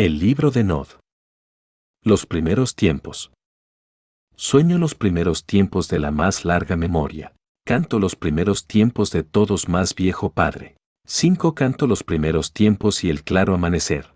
El 0.00 0.20
libro 0.20 0.52
de 0.52 0.62
Nod. 0.62 0.86
Los 2.04 2.24
primeros 2.24 2.76
tiempos. 2.76 3.32
Sueño 4.36 4.78
los 4.78 4.94
primeros 4.94 5.44
tiempos 5.44 5.88
de 5.88 5.98
la 5.98 6.12
más 6.12 6.44
larga 6.44 6.76
memoria. 6.76 7.34
Canto 7.66 7.98
los 7.98 8.14
primeros 8.14 8.68
tiempos 8.68 9.10
de 9.10 9.24
todos 9.24 9.68
más 9.68 9.96
viejo 9.96 10.30
padre. 10.30 10.76
Cinco 11.04 11.56
canto 11.56 11.88
los 11.88 12.04
primeros 12.04 12.52
tiempos 12.52 13.02
y 13.02 13.10
el 13.10 13.24
claro 13.24 13.54
amanecer. 13.54 14.14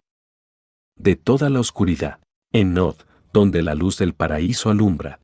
De 0.97 1.17
toda 1.17 1.51
la 1.51 1.59
oscuridad. 1.59 2.21
En 2.53 2.75
Nod, 2.75 2.95
donde 3.33 3.63
la 3.63 3.75
luz 3.75 3.99
del 3.99 4.15
paraíso 4.15 4.71
alumbra. 4.71 5.21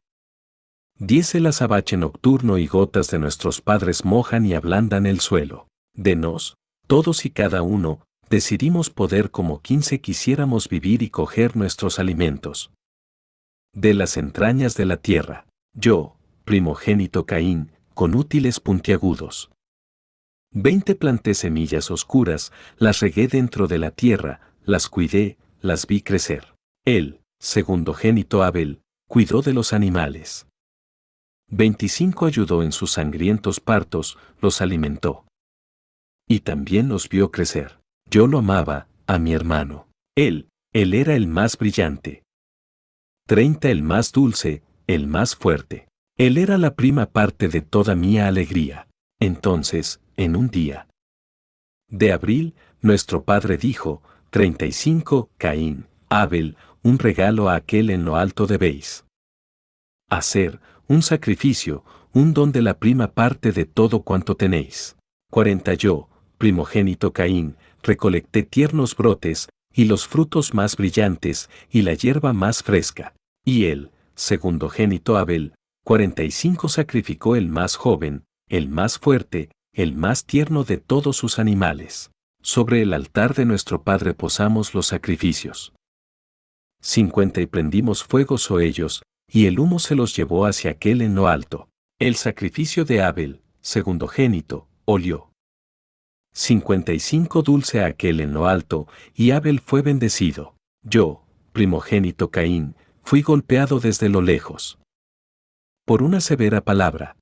Diez 0.96 1.36
el 1.36 1.46
azabache 1.46 1.96
nocturno 1.96 2.58
y 2.58 2.66
gotas 2.66 3.12
de 3.12 3.20
nuestros 3.20 3.60
padres 3.60 4.04
mojan 4.04 4.44
y 4.44 4.54
ablandan 4.54 5.06
el 5.06 5.20
suelo. 5.20 5.68
De 5.94 6.16
nos, 6.16 6.56
todos 6.88 7.26
y 7.26 7.30
cada 7.30 7.62
uno, 7.62 8.07
decidimos 8.30 8.90
poder 8.90 9.30
como 9.30 9.60
quince 9.62 10.00
quisiéramos 10.00 10.68
vivir 10.68 11.02
y 11.02 11.10
coger 11.10 11.56
nuestros 11.56 11.98
alimentos. 11.98 12.70
De 13.74 13.94
las 13.94 14.16
entrañas 14.16 14.76
de 14.76 14.86
la 14.86 14.96
tierra, 14.96 15.46
yo, 15.74 16.16
primogénito 16.44 17.26
Caín, 17.26 17.72
con 17.94 18.14
útiles 18.14 18.60
puntiagudos. 18.60 19.50
Veinte 20.50 20.94
planté 20.94 21.34
semillas 21.34 21.90
oscuras, 21.90 22.52
las 22.78 23.00
regué 23.00 23.28
dentro 23.28 23.66
de 23.66 23.78
la 23.78 23.90
tierra, 23.90 24.40
las 24.64 24.88
cuidé, 24.88 25.36
las 25.60 25.86
vi 25.86 26.00
crecer. 26.00 26.54
Él, 26.84 27.20
segundo 27.38 27.92
génito 27.92 28.42
Abel, 28.42 28.80
cuidó 29.08 29.42
de 29.42 29.52
los 29.52 29.72
animales. 29.72 30.46
Veinticinco 31.50 32.26
ayudó 32.26 32.62
en 32.62 32.72
sus 32.72 32.92
sangrientos 32.92 33.60
partos, 33.60 34.18
los 34.40 34.60
alimentó. 34.60 35.24
Y 36.26 36.40
también 36.40 36.88
los 36.88 37.08
vio 37.08 37.30
crecer. 37.30 37.77
Yo 38.10 38.26
lo 38.26 38.38
amaba, 38.38 38.88
a 39.06 39.18
mi 39.18 39.32
hermano. 39.34 39.88
Él, 40.16 40.48
él 40.72 40.94
era 40.94 41.14
el 41.14 41.26
más 41.26 41.58
brillante. 41.58 42.22
Treinta 43.26 43.70
el 43.70 43.82
más 43.82 44.12
dulce, 44.12 44.62
el 44.86 45.06
más 45.06 45.36
fuerte. 45.36 45.88
Él 46.16 46.38
era 46.38 46.56
la 46.58 46.74
prima 46.74 47.06
parte 47.06 47.48
de 47.48 47.60
toda 47.60 47.94
mi 47.94 48.18
alegría. 48.18 48.88
Entonces, 49.20 50.00
en 50.16 50.36
un 50.36 50.48
día 50.48 50.88
de 51.90 52.12
abril, 52.12 52.54
nuestro 52.82 53.24
padre 53.24 53.56
dijo, 53.56 54.02
35, 54.30 55.30
Caín, 55.38 55.86
Abel, 56.10 56.56
un 56.82 56.98
regalo 56.98 57.48
a 57.48 57.56
aquel 57.56 57.90
en 57.90 58.04
lo 58.04 58.16
alto 58.16 58.46
debéis. 58.46 59.04
Hacer, 60.10 60.60
un 60.86 61.02
sacrificio, 61.02 61.84
un 62.12 62.34
don 62.34 62.52
de 62.52 62.62
la 62.62 62.78
prima 62.78 63.12
parte 63.12 63.52
de 63.52 63.64
todo 63.64 64.02
cuanto 64.02 64.36
tenéis. 64.36 64.96
40 65.30 65.74
yo, 65.74 66.08
primogénito 66.36 67.12
Caín, 67.12 67.56
recolecté 67.82 68.42
tiernos 68.42 68.96
brotes, 68.96 69.48
y 69.72 69.84
los 69.84 70.06
frutos 70.06 70.54
más 70.54 70.76
brillantes, 70.76 71.50
y 71.70 71.82
la 71.82 71.94
hierba 71.94 72.32
más 72.32 72.62
fresca. 72.62 73.14
Y 73.44 73.66
él, 73.66 73.90
segundo 74.14 74.68
génito 74.68 75.16
Abel, 75.16 75.54
45 75.84 76.68
sacrificó 76.68 77.36
el 77.36 77.48
más 77.48 77.76
joven, 77.76 78.24
el 78.48 78.68
más 78.68 78.98
fuerte, 78.98 79.50
el 79.72 79.94
más 79.94 80.24
tierno 80.24 80.64
de 80.64 80.78
todos 80.78 81.16
sus 81.16 81.38
animales. 81.38 82.10
Sobre 82.42 82.82
el 82.82 82.92
altar 82.92 83.34
de 83.34 83.44
nuestro 83.44 83.82
Padre 83.82 84.14
posamos 84.14 84.74
los 84.74 84.86
sacrificios. 84.86 85.72
50 86.80 87.40
y 87.40 87.46
prendimos 87.46 88.04
fuegos 88.04 88.50
o 88.50 88.60
ellos, 88.60 89.02
y 89.30 89.46
el 89.46 89.58
humo 89.58 89.78
se 89.78 89.94
los 89.94 90.16
llevó 90.16 90.46
hacia 90.46 90.72
aquel 90.72 91.02
en 91.02 91.14
lo 91.14 91.28
alto. 91.28 91.68
El 91.98 92.16
sacrificio 92.16 92.84
de 92.84 93.02
Abel, 93.02 93.42
segundo 93.60 94.06
génito, 94.06 94.68
olió. 94.84 95.27
55 96.38 97.42
dulce 97.42 97.82
aquel 97.82 98.20
en 98.20 98.32
lo 98.32 98.46
alto, 98.46 98.86
y 99.12 99.32
Abel 99.32 99.58
fue 99.58 99.82
bendecido. 99.82 100.54
Yo, 100.84 101.24
primogénito 101.52 102.30
Caín, 102.30 102.76
fui 103.02 103.22
golpeado 103.22 103.80
desde 103.80 104.08
lo 104.08 104.22
lejos. 104.22 104.78
Por 105.84 106.00
una 106.00 106.20
severa 106.20 106.60
palabra. 106.60 107.16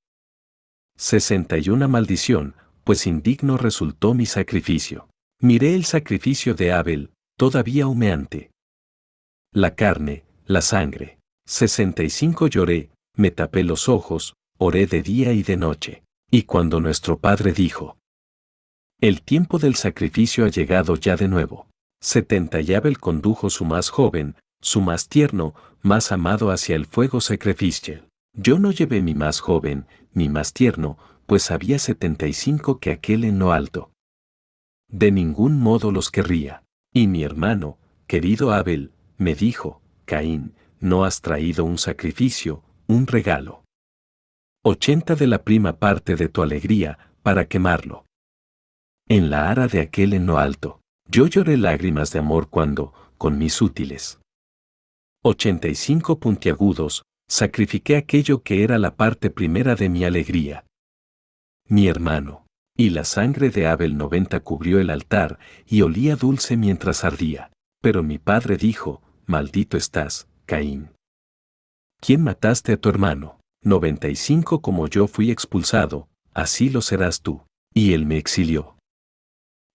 61 0.98 1.88
maldición, 1.88 2.56
pues 2.84 3.06
indigno 3.06 3.56
resultó 3.56 4.12
mi 4.12 4.26
sacrificio. 4.26 5.08
Miré 5.40 5.74
el 5.74 5.86
sacrificio 5.86 6.54
de 6.54 6.72
Abel, 6.72 7.10
todavía 7.38 7.86
humeante. 7.86 8.50
La 9.50 9.74
carne, 9.74 10.24
la 10.44 10.60
sangre. 10.60 11.18
65 11.46 12.48
lloré, 12.48 12.90
me 13.14 13.30
tapé 13.30 13.64
los 13.64 13.88
ojos, 13.88 14.34
oré 14.58 14.86
de 14.86 15.00
día 15.00 15.32
y 15.32 15.42
de 15.42 15.56
noche. 15.56 16.02
Y 16.30 16.42
cuando 16.42 16.80
nuestro 16.80 17.18
Padre 17.18 17.52
dijo, 17.52 17.96
el 19.00 19.20
tiempo 19.22 19.58
del 19.58 19.74
sacrificio 19.74 20.46
ha 20.46 20.48
llegado 20.48 20.96
ya 20.96 21.16
de 21.16 21.28
nuevo. 21.28 21.66
70 22.00 22.60
y 22.62 22.74
Abel 22.74 22.98
condujo 22.98 23.50
su 23.50 23.64
más 23.64 23.90
joven, 23.90 24.36
su 24.60 24.80
más 24.80 25.08
tierno, 25.08 25.54
más 25.82 26.12
amado 26.12 26.50
hacia 26.50 26.76
el 26.76 26.86
fuego 26.86 27.20
sacrificial. 27.20 28.08
Yo 28.32 28.58
no 28.58 28.70
llevé 28.70 29.02
mi 29.02 29.14
más 29.14 29.40
joven, 29.40 29.86
mi 30.12 30.28
más 30.28 30.52
tierno, 30.52 30.98
pues 31.26 31.50
había 31.50 31.78
75 31.78 32.78
que 32.78 32.90
aquel 32.90 33.24
en 33.24 33.38
lo 33.38 33.52
alto. 33.52 33.90
De 34.88 35.10
ningún 35.10 35.60
modo 35.60 35.90
los 35.90 36.10
querría. 36.10 36.62
Y 36.92 37.06
mi 37.06 37.22
hermano, 37.22 37.78
querido 38.06 38.52
Abel, 38.52 38.92
me 39.18 39.34
dijo, 39.34 39.82
Caín, 40.04 40.54
no 40.80 41.04
has 41.04 41.20
traído 41.20 41.64
un 41.64 41.78
sacrificio, 41.78 42.62
un 42.86 43.06
regalo. 43.06 43.64
80 44.64 45.16
de 45.16 45.26
la 45.26 45.42
prima 45.42 45.74
parte 45.74 46.16
de 46.16 46.28
tu 46.28 46.42
alegría, 46.42 46.98
para 47.22 47.46
quemarlo. 47.46 48.05
En 49.08 49.30
la 49.30 49.50
ara 49.50 49.68
de 49.68 49.80
aquel 49.80 50.14
en 50.14 50.26
lo 50.26 50.38
alto, 50.38 50.80
yo 51.08 51.28
lloré 51.28 51.56
lágrimas 51.56 52.12
de 52.12 52.18
amor 52.18 52.48
cuando, 52.50 52.92
con 53.18 53.38
mis 53.38 53.62
útiles 53.62 54.18
85 55.22 56.18
puntiagudos, 56.18 57.04
sacrifiqué 57.28 57.96
aquello 57.96 58.42
que 58.42 58.64
era 58.64 58.78
la 58.78 58.96
parte 58.96 59.30
primera 59.30 59.76
de 59.76 59.88
mi 59.88 60.04
alegría. 60.04 60.64
Mi 61.68 61.86
hermano, 61.86 62.46
y 62.76 62.90
la 62.90 63.04
sangre 63.04 63.50
de 63.50 63.68
Abel 63.68 63.96
90 63.96 64.40
cubrió 64.40 64.80
el 64.80 64.90
altar 64.90 65.38
y 65.66 65.82
olía 65.82 66.16
dulce 66.16 66.56
mientras 66.56 67.04
ardía. 67.04 67.52
Pero 67.80 68.02
mi 68.02 68.18
padre 68.18 68.56
dijo, 68.56 69.02
maldito 69.24 69.76
estás, 69.76 70.28
Caín. 70.46 70.90
¿Quién 72.00 72.22
mataste 72.22 72.72
a 72.72 72.76
tu 72.76 72.88
hermano? 72.88 73.38
95 73.62 74.60
como 74.60 74.88
yo 74.88 75.06
fui 75.06 75.30
expulsado, 75.30 76.08
así 76.34 76.70
lo 76.70 76.82
serás 76.82 77.22
tú. 77.22 77.42
Y 77.72 77.92
él 77.92 78.06
me 78.06 78.16
exilió 78.16 78.75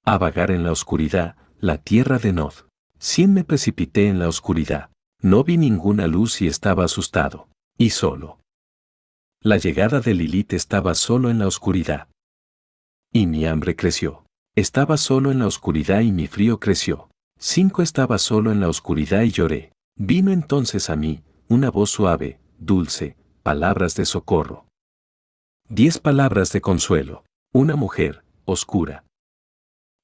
a 0.04 0.18
vagar 0.18 0.52
en 0.52 0.64
la 0.64 0.72
oscuridad, 0.72 1.36
la 1.60 1.78
tierra 1.78 2.18
de 2.18 2.34
Nod. 2.34 2.54
Sin 2.98 3.34
me 3.34 3.44
precipité 3.44 4.08
en 4.08 4.20
la 4.20 4.28
oscuridad. 4.28 4.90
No 5.22 5.44
vi 5.44 5.58
ninguna 5.58 6.08
luz 6.08 6.42
y 6.42 6.48
estaba 6.48 6.86
asustado. 6.86 7.48
Y 7.78 7.92
solo. 7.92 8.40
La 9.42 9.58
llegada 9.58 10.02
de 10.02 10.14
Lilith 10.14 10.54
estaba 10.54 10.94
solo 10.96 11.30
en 11.30 11.40
la 11.40 11.48
oscuridad. 11.48 12.08
Y 13.12 13.28
mi 13.28 13.46
hambre 13.46 13.76
creció. 13.76 14.24
Estaba 14.56 14.98
solo 14.98 15.32
en 15.32 15.40
la 15.40 15.48
oscuridad 15.48 16.02
y 16.02 16.12
mi 16.12 16.28
frío 16.28 16.60
creció. 16.60 17.10
Cinco 17.40 17.82
estaba 17.82 18.18
solo 18.18 18.52
en 18.52 18.60
la 18.60 18.70
oscuridad 18.70 19.22
y 19.22 19.32
lloré. 19.32 19.72
Vino 19.98 20.32
entonces 20.32 20.90
a 20.90 20.96
mí, 20.96 21.24
una 21.48 21.70
voz 21.70 21.90
suave, 21.90 22.40
dulce, 22.60 23.18
palabras 23.44 23.96
de 23.96 24.06
socorro. 24.06 24.66
Diez 25.70 26.00
palabras 26.00 26.52
de 26.52 26.62
consuelo. 26.62 27.24
Una 27.54 27.76
mujer, 27.76 28.24
oscura, 28.46 29.06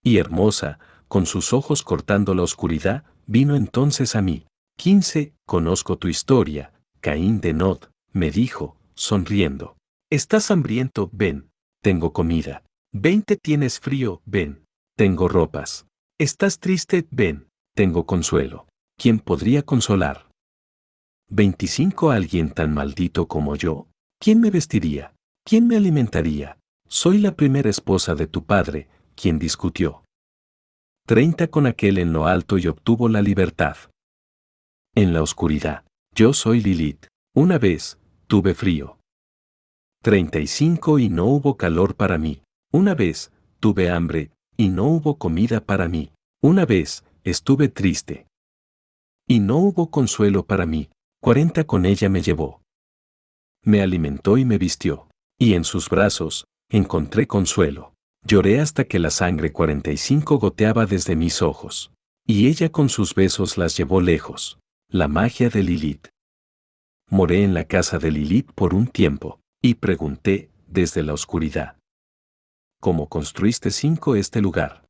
y 0.07 0.18
hermosa, 0.18 0.79
con 1.07 1.25
sus 1.25 1.53
ojos 1.53 1.84
cortando 1.84 2.34
la 2.34 2.44
oscuridad, 2.44 3.03
vino 3.25 3.56
entonces 3.56 4.16
a 4.16 4.22
mí. 4.22 4.45
15. 4.78 5.34
Conozco 5.45 5.97
tu 5.97 6.07
historia, 6.07 6.72
Caín 7.01 7.41
de 7.41 7.53
Nod, 7.53 7.79
me 8.13 8.31
dijo, 8.31 8.78
sonriendo. 8.95 9.75
Estás 10.09 10.50
hambriento, 10.51 11.09
ven, 11.12 11.50
tengo 11.81 12.13
comida. 12.13 12.63
20. 12.94 13.35
Tienes 13.38 13.79
frío, 13.79 14.22
ven, 14.25 14.63
tengo 14.95 15.28
ropas. 15.28 15.85
Estás 16.18 16.59
triste, 16.59 17.06
ven, 17.12 17.47
tengo 17.75 18.06
consuelo. 18.06 18.68
¿Quién 18.97 19.19
podría 19.19 19.62
consolar? 19.63 20.27
25. 21.30 22.12
Alguien 22.12 22.51
tan 22.51 22.74
maldito 22.74 23.27
como 23.27 23.56
yo, 23.56 23.88
¿quién 24.19 24.39
me 24.39 24.50
vestiría? 24.50 25.13
¿Quién 25.44 25.68
me 25.68 25.75
alimentaría? 25.75 26.57
Soy 26.88 27.18
la 27.18 27.36
primera 27.36 27.69
esposa 27.69 28.15
de 28.15 28.27
tu 28.27 28.45
padre, 28.45 28.88
quien 29.18 29.40
discutió. 29.40 30.04
Treinta 31.06 31.48
con 31.48 31.66
aquel 31.66 31.98
en 31.98 32.14
lo 32.14 32.28
alto 32.28 32.58
y 32.58 32.68
obtuvo 32.68 33.10
la 33.10 33.22
libertad. 33.22 33.75
En 34.96 35.14
la 35.14 35.22
oscuridad, 35.22 35.86
yo 36.14 36.34
soy 36.34 36.62
Lilith. 36.62 37.08
Una 37.36 37.58
vez, 37.58 38.00
tuve 38.28 38.54
frío. 38.54 39.00
Treinta 40.02 40.40
y 40.40 40.48
cinco 40.48 41.00
y 41.00 41.10
no 41.10 41.25
hubo 41.25 41.58
calor 41.58 41.96
para 41.96 42.18
mí. 42.18 42.42
Una 42.72 42.94
vez, 42.94 43.31
tuve 43.60 43.90
hambre, 43.90 44.31
y 44.56 44.69
no 44.69 44.86
hubo 44.86 45.18
comida 45.18 45.62
para 45.62 45.88
mí. 45.88 46.12
Una 46.42 46.66
vez, 46.66 47.04
estuve 47.24 47.70
triste. 47.70 48.28
Y 49.28 49.40
no 49.40 49.58
hubo 49.58 49.90
consuelo 49.90 50.46
para 50.46 50.66
mí. 50.66 50.90
Cuarenta 51.22 51.66
con 51.66 51.86
ella 51.86 52.10
me 52.10 52.22
llevó. 52.22 52.62
Me 53.63 53.81
alimentó 53.81 54.38
y 54.38 54.46
me 54.46 54.58
vistió. 54.58 55.10
Y 55.40 55.54
en 55.54 55.63
sus 55.63 55.90
brazos, 55.90 56.46
encontré 56.70 57.28
consuelo. 57.28 57.94
Lloré 58.27 58.59
hasta 58.59 58.83
que 58.83 59.00
la 59.00 59.09
sangre 59.09 59.53
45 59.53 60.38
goteaba 60.38 60.85
desde 60.85 61.15
mis 61.15 61.41
ojos. 61.41 61.94
Y 62.25 62.50
ella 62.50 62.69
con 62.69 62.89
sus 62.89 63.15
besos 63.15 63.57
las 63.57 63.77
llevó 63.77 64.01
lejos. 64.01 64.59
La 64.89 65.07
magia 65.07 65.50
de 65.50 65.63
Lilith. 65.63 66.09
Moré 67.09 67.45
en 67.45 67.53
la 67.53 67.63
casa 67.63 68.00
de 68.00 68.12
Lilith 68.12 68.51
por 68.51 68.74
un 68.74 68.88
tiempo, 68.88 69.39
y 69.62 69.75
pregunté, 69.75 70.51
desde 70.68 71.03
la 71.03 71.13
oscuridad. 71.13 71.77
¿Cómo 72.81 73.07
construiste 73.07 73.71
cinco 73.71 74.18
este 74.18 74.41
lugar? 74.41 74.85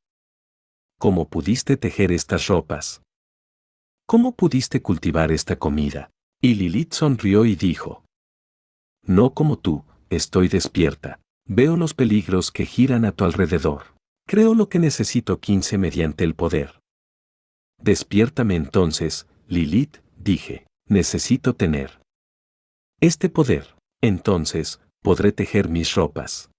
¿Cómo 0.97 1.29
pudiste 1.29 1.77
tejer 1.77 2.11
estas 2.11 2.47
ropas? 2.47 3.03
¿Cómo 4.07 4.35
pudiste 4.35 4.81
cultivar 4.81 5.31
esta 5.31 5.57
comida? 5.57 6.09
Y 6.41 6.55
Lilith 6.55 6.93
sonrió 6.93 7.45
y 7.45 7.55
dijo, 7.55 8.03
No 9.03 9.35
como 9.35 9.59
tú, 9.59 9.85
estoy 10.09 10.47
despierta, 10.47 11.19
veo 11.47 11.77
los 11.77 11.93
peligros 11.93 12.51
que 12.51 12.65
giran 12.65 13.05
a 13.05 13.11
tu 13.11 13.23
alrededor. 13.23 13.95
Creo 14.27 14.53
lo 14.53 14.69
que 14.69 14.79
necesito 14.79 15.39
15 15.39 15.77
mediante 15.77 16.23
el 16.23 16.35
poder. 16.35 16.79
Despiértame 17.81 18.55
entonces, 18.55 19.27
Lilith, 19.47 19.97
dije, 20.17 20.65
necesito 20.87 21.55
tener 21.55 22.01
este 22.99 23.29
poder. 23.29 23.75
Entonces, 24.01 24.81
podré 25.01 25.31
tejer 25.31 25.69
mis 25.69 25.95
ropas. 25.95 26.49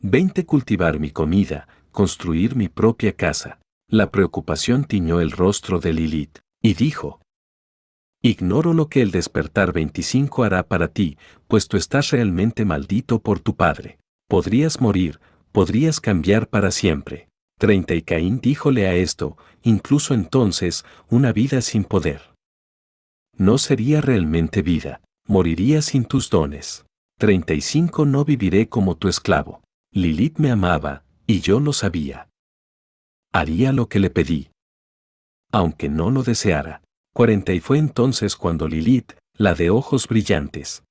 20. 0.00 0.44
Cultivar 0.44 1.00
mi 1.00 1.10
comida, 1.10 1.68
construir 1.90 2.54
mi 2.54 2.68
propia 2.68 3.14
casa. 3.14 3.60
La 3.88 4.10
preocupación 4.10 4.84
tiñó 4.84 5.20
el 5.20 5.30
rostro 5.30 5.78
de 5.78 5.92
Lilith, 5.92 6.38
y 6.60 6.74
dijo, 6.74 7.20
Ignoro 8.26 8.74
lo 8.74 8.88
que 8.88 9.02
el 9.02 9.12
despertar 9.12 9.72
25 9.72 10.42
hará 10.42 10.66
para 10.66 10.88
ti, 10.88 11.16
pues 11.46 11.68
tú 11.68 11.76
estás 11.76 12.10
realmente 12.10 12.64
maldito 12.64 13.20
por 13.20 13.38
tu 13.38 13.54
padre. 13.54 13.98
Podrías 14.26 14.80
morir, 14.80 15.20
podrías 15.52 16.00
cambiar 16.00 16.48
para 16.48 16.72
siempre. 16.72 17.28
30 17.60 17.94
y 17.94 18.02
Caín 18.02 18.40
díjole 18.40 18.88
a 18.88 18.94
esto, 18.94 19.36
incluso 19.62 20.12
entonces, 20.12 20.84
una 21.08 21.32
vida 21.32 21.60
sin 21.60 21.84
poder. 21.84 22.20
No 23.36 23.58
sería 23.58 24.00
realmente 24.00 24.60
vida, 24.60 25.02
moriría 25.28 25.80
sin 25.80 26.04
tus 26.04 26.28
dones. 26.28 26.84
35 27.18 28.06
No 28.06 28.24
viviré 28.24 28.68
como 28.68 28.96
tu 28.96 29.06
esclavo. 29.06 29.62
Lilith 29.92 30.38
me 30.38 30.50
amaba, 30.50 31.04
y 31.28 31.42
yo 31.42 31.60
lo 31.60 31.72
sabía. 31.72 32.28
Haría 33.32 33.72
lo 33.72 33.88
que 33.88 34.00
le 34.00 34.10
pedí. 34.10 34.48
Aunque 35.52 35.88
no 35.88 36.10
lo 36.10 36.24
deseara. 36.24 36.82
40 37.16 37.54
Y 37.54 37.60
fue 37.60 37.78
entonces 37.78 38.36
cuando 38.36 38.68
Lilith, 38.68 39.14
la 39.38 39.54
de 39.54 39.70
ojos 39.70 40.06
brillantes, 40.06 40.84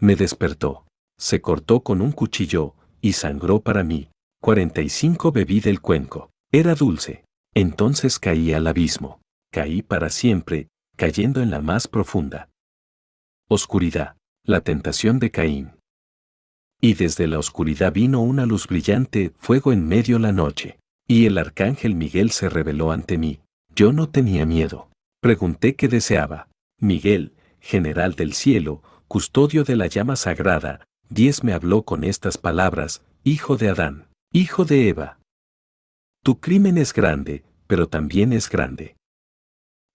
me 0.00 0.16
despertó. 0.16 0.86
Se 1.18 1.42
cortó 1.42 1.80
con 1.80 2.00
un 2.00 2.12
cuchillo, 2.12 2.76
y 3.02 3.12
sangró 3.12 3.60
para 3.60 3.84
mí. 3.84 4.08
45 4.40 5.30
Bebí 5.30 5.60
del 5.60 5.82
cuenco. 5.82 6.30
Era 6.50 6.74
dulce. 6.74 7.26
Entonces 7.52 8.18
caí 8.18 8.54
al 8.54 8.66
abismo. 8.66 9.20
Caí 9.52 9.82
para 9.82 10.08
siempre, 10.08 10.68
cayendo 10.96 11.42
en 11.42 11.50
la 11.50 11.60
más 11.60 11.88
profunda. 11.88 12.48
Oscuridad. 13.50 14.16
La 14.46 14.62
tentación 14.62 15.18
de 15.18 15.30
Caín. 15.30 15.72
Y 16.80 16.94
desde 16.94 17.26
la 17.26 17.38
oscuridad 17.38 17.92
vino 17.92 18.22
una 18.22 18.46
luz 18.46 18.66
brillante, 18.66 19.34
fuego 19.36 19.74
en 19.74 19.86
medio 19.86 20.18
la 20.18 20.32
noche. 20.32 20.78
Y 21.06 21.26
el 21.26 21.36
arcángel 21.36 21.94
Miguel 21.94 22.30
se 22.30 22.48
reveló 22.48 22.92
ante 22.92 23.18
mí. 23.18 23.40
Yo 23.74 23.92
no 23.92 24.08
tenía 24.08 24.46
miedo. 24.46 24.88
Pregunté 25.20 25.74
qué 25.74 25.88
deseaba. 25.88 26.48
Miguel, 26.78 27.34
general 27.60 28.14
del 28.14 28.34
cielo, 28.34 28.82
custodio 29.08 29.64
de 29.64 29.74
la 29.74 29.88
llama 29.88 30.14
sagrada, 30.14 30.84
diez 31.08 31.42
me 31.42 31.52
habló 31.52 31.82
con 31.82 32.04
estas 32.04 32.38
palabras, 32.38 33.04
hijo 33.24 33.56
de 33.56 33.68
Adán, 33.68 34.06
hijo 34.32 34.64
de 34.64 34.88
Eva. 34.88 35.18
Tu 36.22 36.38
crimen 36.38 36.78
es 36.78 36.92
grande, 36.92 37.44
pero 37.66 37.88
también 37.88 38.32
es 38.32 38.48
grande. 38.48 38.96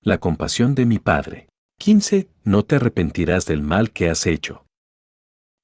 La 0.01 0.17
compasión 0.17 0.75
de 0.75 0.85
mi 0.85 0.99
Padre. 0.99 1.47
15. 1.79 2.29
No 2.43 2.63
te 2.63 2.75
arrepentirás 2.75 3.45
del 3.45 3.61
mal 3.61 3.91
que 3.91 4.09
has 4.09 4.25
hecho. 4.25 4.65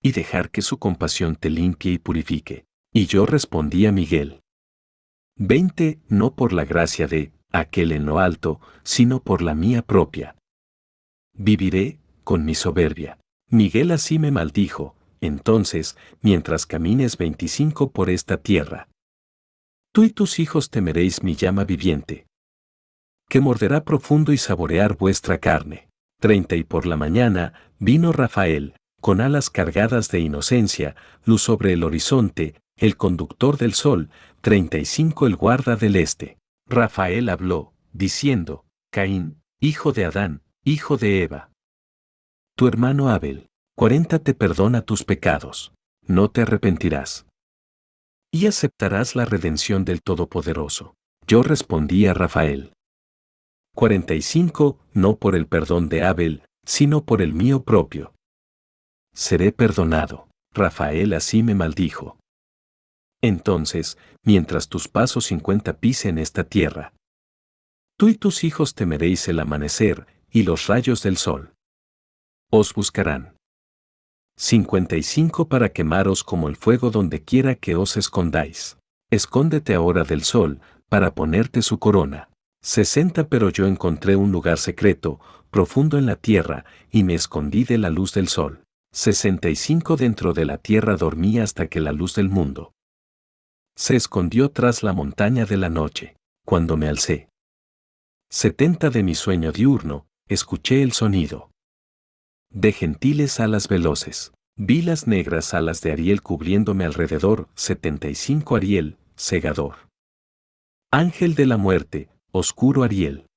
Y 0.01 0.13
dejar 0.13 0.49
que 0.51 0.61
su 0.61 0.79
compasión 0.79 1.35
te 1.35 1.49
limpie 1.49 1.93
y 1.93 1.97
purifique. 1.97 2.65
Y 2.93 3.07
yo 3.07 3.25
respondí 3.25 3.85
a 3.85 3.91
Miguel. 3.91 4.41
20. 5.35 5.99
No 6.07 6.35
por 6.35 6.53
la 6.53 6.63
gracia 6.63 7.07
de 7.07 7.33
aquel 7.51 7.91
en 7.91 8.05
lo 8.05 8.19
alto, 8.19 8.59
sino 8.83 9.21
por 9.21 9.41
la 9.41 9.55
mía 9.55 9.81
propia. 9.81 10.35
Viviré, 11.33 11.99
con 12.23 12.45
mi 12.45 12.55
soberbia. 12.55 13.17
Miguel 13.49 13.91
así 13.91 14.19
me 14.19 14.31
maldijo, 14.31 14.95
entonces, 15.21 15.97
mientras 16.21 16.65
camines 16.65 17.17
25 17.17 17.91
por 17.91 18.09
esta 18.09 18.37
tierra. 18.37 18.87
Tú 19.91 20.03
y 20.03 20.11
tus 20.11 20.39
hijos 20.39 20.69
temeréis 20.69 21.23
mi 21.23 21.35
llama 21.35 21.63
viviente, 21.63 22.27
que 23.29 23.39
morderá 23.39 23.85
profundo 23.85 24.33
y 24.33 24.37
saborear 24.37 24.97
vuestra 24.97 25.37
carne. 25.37 25.87
30 26.19 26.55
y 26.57 26.63
por 26.63 26.85
la 26.85 26.97
mañana, 26.97 27.53
vino 27.77 28.11
Rafael, 28.11 28.73
con 28.99 29.21
alas 29.21 29.49
cargadas 29.49 30.09
de 30.09 30.19
inocencia, 30.19 30.95
luz 31.23 31.43
sobre 31.43 31.73
el 31.73 31.83
horizonte, 31.83 32.55
el 32.75 32.97
conductor 32.97 33.57
del 33.57 33.73
sol, 33.73 34.09
35 34.41 35.27
el 35.27 35.35
guarda 35.35 35.75
del 35.75 35.95
este. 35.95 36.38
Rafael 36.69 37.29
habló, 37.29 37.73
diciendo, 37.93 38.63
Caín, 38.91 39.41
hijo 39.59 39.91
de 39.91 40.05
Adán, 40.05 40.43
hijo 40.63 40.97
de 40.97 41.23
Eva. 41.23 41.51
Tu 42.55 42.67
hermano 42.67 43.09
Abel, 43.09 43.47
40 43.75 44.19
te 44.19 44.35
perdona 44.35 44.83
tus 44.83 45.03
pecados, 45.03 45.73
no 46.03 46.29
te 46.29 46.43
arrepentirás. 46.43 47.25
Y 48.31 48.45
aceptarás 48.45 49.15
la 49.15 49.25
redención 49.25 49.83
del 49.83 50.03
Todopoderoso. 50.03 50.93
Yo 51.25 51.41
respondí 51.41 52.05
a 52.05 52.13
Rafael. 52.13 52.73
45 53.75 54.77
No 54.93 55.17
por 55.17 55.35
el 55.35 55.47
perdón 55.47 55.89
de 55.89 56.03
Abel, 56.03 56.43
sino 56.65 57.03
por 57.03 57.23
el 57.23 57.33
mío 57.33 57.63
propio. 57.63 58.13
Seré 59.15 59.51
perdonado. 59.51 60.27
Rafael 60.53 61.13
así 61.13 61.41
me 61.41 61.55
maldijo. 61.55 62.18
Entonces, 63.21 63.97
mientras 64.23 64.69
tus 64.69 64.87
pasos 64.87 65.25
50 65.25 65.73
pisen 65.79 66.17
esta 66.17 66.45
tierra, 66.45 66.93
tú 67.97 68.07
y 68.07 68.15
tus 68.15 68.43
hijos 68.43 68.75
temeréis 68.75 69.27
el 69.27 69.39
amanecer 69.39 70.07
y 70.31 70.43
los 70.43 70.67
rayos 70.67 71.03
del 71.03 71.17
sol. 71.17 71.53
Os 72.49 72.73
buscarán. 72.73 73.35
55 74.37 75.49
para 75.49 75.69
quemaros 75.69 76.23
como 76.23 76.47
el 76.47 76.55
fuego 76.55 76.91
donde 76.91 77.21
quiera 77.21 77.55
que 77.55 77.75
os 77.75 77.97
escondáis. 77.97 78.77
Escóndete 79.11 79.73
ahora 79.73 80.05
del 80.05 80.23
sol, 80.23 80.61
para 80.87 81.13
ponerte 81.13 81.61
su 81.61 81.77
corona. 81.77 82.29
60 82.61 83.27
Pero 83.27 83.49
yo 83.49 83.67
encontré 83.67 84.15
un 84.15 84.31
lugar 84.31 84.57
secreto, 84.57 85.19
profundo 85.51 85.97
en 85.97 86.05
la 86.05 86.15
tierra, 86.15 86.63
y 86.89 87.03
me 87.03 87.15
escondí 87.15 87.65
de 87.65 87.77
la 87.77 87.89
luz 87.89 88.13
del 88.13 88.29
sol. 88.29 88.63
65 88.93 89.97
Dentro 89.97 90.33
de 90.33 90.45
la 90.45 90.57
tierra 90.57 90.95
dormí 90.95 91.39
hasta 91.39 91.67
que 91.67 91.81
la 91.81 91.91
luz 91.91 92.15
del 92.15 92.29
mundo 92.29 92.73
se 93.79 93.95
escondió 93.95 94.51
tras 94.51 94.83
la 94.83 94.91
montaña 94.91 95.45
de 95.45 95.55
la 95.55 95.69
noche, 95.69 96.17
cuando 96.45 96.75
me 96.75 96.89
alcé. 96.89 97.29
70 98.29 98.89
De 98.89 99.03
mi 99.03 99.15
sueño 99.15 99.53
diurno, 99.53 100.05
escuché 100.27 100.83
el 100.83 100.91
sonido 100.91 101.49
de 102.51 102.73
gentiles 102.73 103.39
alas 103.39 103.69
veloces. 103.69 104.33
Vi 104.57 104.81
las 104.81 105.07
negras 105.07 105.53
alas 105.53 105.79
de 105.81 105.93
Ariel 105.93 106.21
cubriéndome 106.21 106.83
alrededor, 106.83 107.47
75 107.55 108.57
Ariel, 108.57 108.97
segador. 109.15 109.75
Ángel 110.91 111.35
de 111.35 111.45
la 111.45 111.55
muerte, 111.55 112.09
oscuro 112.31 112.83
Ariel. 112.83 113.27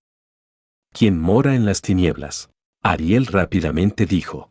Quien 0.92 1.20
mora 1.20 1.54
en 1.54 1.66
las 1.66 1.82
tinieblas. 1.82 2.50
Ariel 2.82 3.26
rápidamente 3.26 4.06
dijo. 4.06 4.50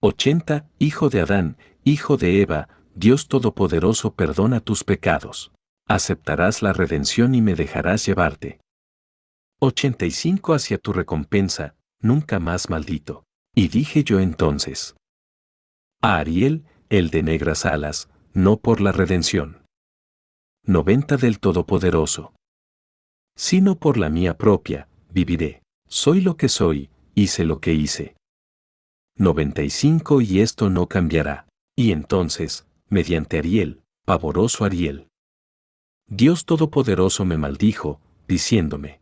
80 0.00 0.68
Hijo 0.78 1.08
de 1.08 1.20
Adán, 1.20 1.56
hijo 1.84 2.18
de 2.18 2.42
Eva, 2.42 2.68
Dios 2.94 3.28
Todopoderoso 3.28 4.14
perdona 4.14 4.60
tus 4.60 4.84
pecados. 4.84 5.52
Aceptarás 5.88 6.62
la 6.62 6.72
redención 6.72 7.34
y 7.34 7.40
me 7.40 7.54
dejarás 7.54 8.06
llevarte. 8.06 8.60
85 9.60 10.54
Hacia 10.54 10.78
tu 10.78 10.92
recompensa, 10.92 11.76
nunca 12.00 12.38
más 12.38 12.68
maldito. 12.68 13.24
Y 13.54 13.68
dije 13.68 14.04
yo 14.04 14.20
entonces. 14.20 14.96
A 16.00 16.18
Ariel, 16.18 16.64
el 16.88 17.10
de 17.10 17.22
negras 17.22 17.64
alas, 17.64 18.08
no 18.34 18.58
por 18.58 18.80
la 18.80 18.92
redención. 18.92 19.62
90 20.64 21.16
del 21.16 21.38
Todopoderoso. 21.38 22.34
Sino 23.36 23.78
por 23.78 23.98
la 23.98 24.10
mía 24.10 24.36
propia, 24.36 24.88
viviré. 25.10 25.62
Soy 25.88 26.20
lo 26.20 26.36
que 26.36 26.48
soy, 26.48 26.90
hice 27.14 27.44
lo 27.44 27.60
que 27.60 27.72
hice. 27.72 28.16
95 29.16 30.20
Y 30.20 30.40
esto 30.40 30.70
no 30.70 30.86
cambiará. 30.88 31.46
Y 31.76 31.92
entonces, 31.92 32.66
mediante 32.92 33.38
Ariel, 33.38 33.82
pavoroso 34.04 34.66
Ariel. 34.66 35.08
Dios 36.06 36.44
Todopoderoso 36.44 37.24
me 37.24 37.38
maldijo, 37.38 38.00
diciéndome. 38.28 39.00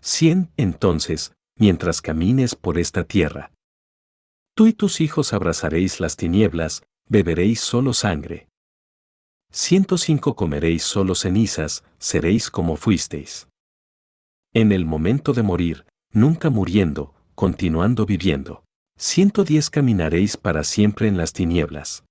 Cien, 0.00 0.50
entonces, 0.56 1.34
mientras 1.56 2.00
camines 2.00 2.54
por 2.54 2.78
esta 2.78 3.04
tierra. 3.04 3.52
Tú 4.54 4.66
y 4.66 4.72
tus 4.72 5.02
hijos 5.02 5.34
abrazaréis 5.34 6.00
las 6.00 6.16
tinieblas, 6.16 6.82
beberéis 7.08 7.60
solo 7.60 7.92
sangre. 7.92 8.48
105 9.52 10.34
comeréis 10.34 10.82
solo 10.82 11.14
cenizas, 11.14 11.84
seréis 11.98 12.50
como 12.50 12.76
fuisteis. 12.76 13.48
En 14.54 14.72
el 14.72 14.86
momento 14.86 15.34
de 15.34 15.42
morir, 15.42 15.84
nunca 16.10 16.48
muriendo, 16.48 17.14
continuando 17.34 18.06
viviendo. 18.06 18.64
110 18.96 19.68
caminaréis 19.68 20.38
para 20.38 20.64
siempre 20.64 21.06
en 21.06 21.18
las 21.18 21.34
tinieblas. 21.34 22.07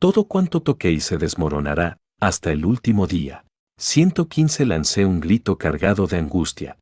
Todo 0.00 0.24
cuanto 0.24 0.62
toquéis 0.62 1.04
se 1.04 1.18
desmoronará, 1.18 1.98
hasta 2.20 2.52
el 2.52 2.64
último 2.64 3.06
día. 3.06 3.44
115 3.78 4.66
lancé 4.66 5.04
un 5.04 5.20
grito 5.20 5.58
cargado 5.58 6.06
de 6.06 6.18
angustia. 6.18 6.78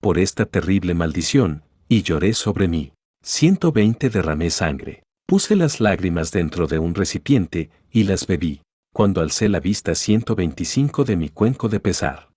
Por 0.00 0.18
esta 0.18 0.46
terrible 0.46 0.94
maldición, 0.94 1.64
y 1.88 2.02
lloré 2.02 2.34
sobre 2.34 2.68
mí. 2.68 2.92
120 3.22 4.10
derramé 4.10 4.50
sangre. 4.50 5.02
Puse 5.26 5.56
las 5.56 5.80
lágrimas 5.80 6.30
dentro 6.32 6.66
de 6.66 6.78
un 6.78 6.94
recipiente, 6.94 7.70
y 7.90 8.04
las 8.04 8.26
bebí, 8.26 8.62
cuando 8.92 9.20
alcé 9.20 9.48
la 9.48 9.60
vista 9.60 9.94
125 9.94 11.04
de 11.04 11.16
mi 11.16 11.28
cuenco 11.28 11.68
de 11.68 11.80
pesar. 11.80 12.30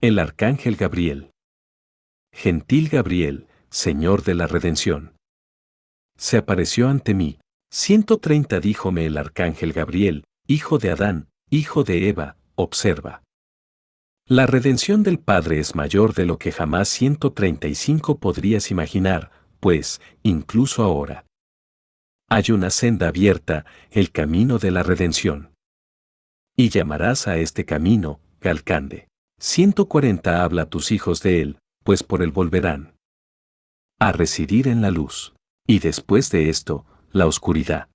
El 0.00 0.18
arcángel 0.18 0.76
Gabriel. 0.76 1.30
Gentil 2.32 2.88
Gabriel, 2.88 3.46
Señor 3.70 4.24
de 4.24 4.34
la 4.34 4.46
redención. 4.46 5.16
Se 6.18 6.36
apareció 6.36 6.88
ante 6.88 7.14
mí. 7.14 7.38
130 7.76 8.60
díjome 8.60 9.04
el 9.04 9.16
arcángel 9.16 9.72
Gabriel, 9.72 10.22
hijo 10.46 10.78
de 10.78 10.92
Adán, 10.92 11.28
hijo 11.50 11.82
de 11.82 12.08
Eva, 12.08 12.36
observa. 12.54 13.24
La 14.28 14.46
redención 14.46 15.02
del 15.02 15.18
Padre 15.18 15.58
es 15.58 15.74
mayor 15.74 16.14
de 16.14 16.24
lo 16.24 16.38
que 16.38 16.52
jamás 16.52 16.88
135 16.88 18.18
podrías 18.20 18.70
imaginar, 18.70 19.32
pues, 19.58 20.00
incluso 20.22 20.84
ahora, 20.84 21.26
hay 22.28 22.52
una 22.52 22.70
senda 22.70 23.08
abierta, 23.08 23.66
el 23.90 24.12
camino 24.12 24.58
de 24.58 24.70
la 24.70 24.84
redención. 24.84 25.52
Y 26.56 26.68
llamarás 26.68 27.26
a 27.26 27.38
este 27.38 27.64
camino, 27.64 28.20
Galcande. 28.40 29.08
140 29.40 30.44
habla 30.44 30.62
a 30.62 30.70
tus 30.70 30.92
hijos 30.92 31.24
de 31.24 31.42
él, 31.42 31.58
pues 31.82 32.04
por 32.04 32.22
él 32.22 32.30
volverán. 32.30 32.94
A 33.98 34.12
residir 34.12 34.68
en 34.68 34.80
la 34.80 34.92
luz. 34.92 35.34
Y 35.66 35.80
después 35.80 36.30
de 36.30 36.50
esto, 36.50 36.86
la 37.14 37.28
oscuridad. 37.28 37.88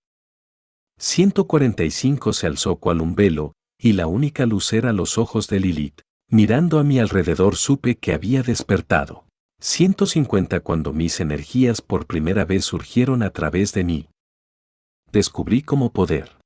145 0.98 2.32
se 2.32 2.48
alzó 2.48 2.78
cual 2.78 3.02
un 3.02 3.16
velo, 3.16 3.54
y 3.78 3.92
la 3.92 4.08
única 4.08 4.46
luz 4.46 4.72
era 4.72 4.94
los 4.94 5.18
ojos 5.18 5.48
de 5.50 5.60
Lilith. 5.60 6.02
Mirando 6.32 6.80
a 6.80 6.84
mi 6.84 7.00
alrededor 7.00 7.58
supe 7.58 7.98
que 7.98 8.14
había 8.14 8.44
despertado. 8.44 9.26
150 9.60 10.62
cuando 10.62 10.94
mis 10.94 11.20
energías 11.20 11.82
por 11.82 12.08
primera 12.08 12.46
vez 12.46 12.64
surgieron 12.64 13.22
a 13.22 13.32
través 13.32 13.74
de 13.74 13.84
mí, 13.84 14.10
descubrí 15.12 15.64
como 15.64 15.92
poder. 15.92 16.38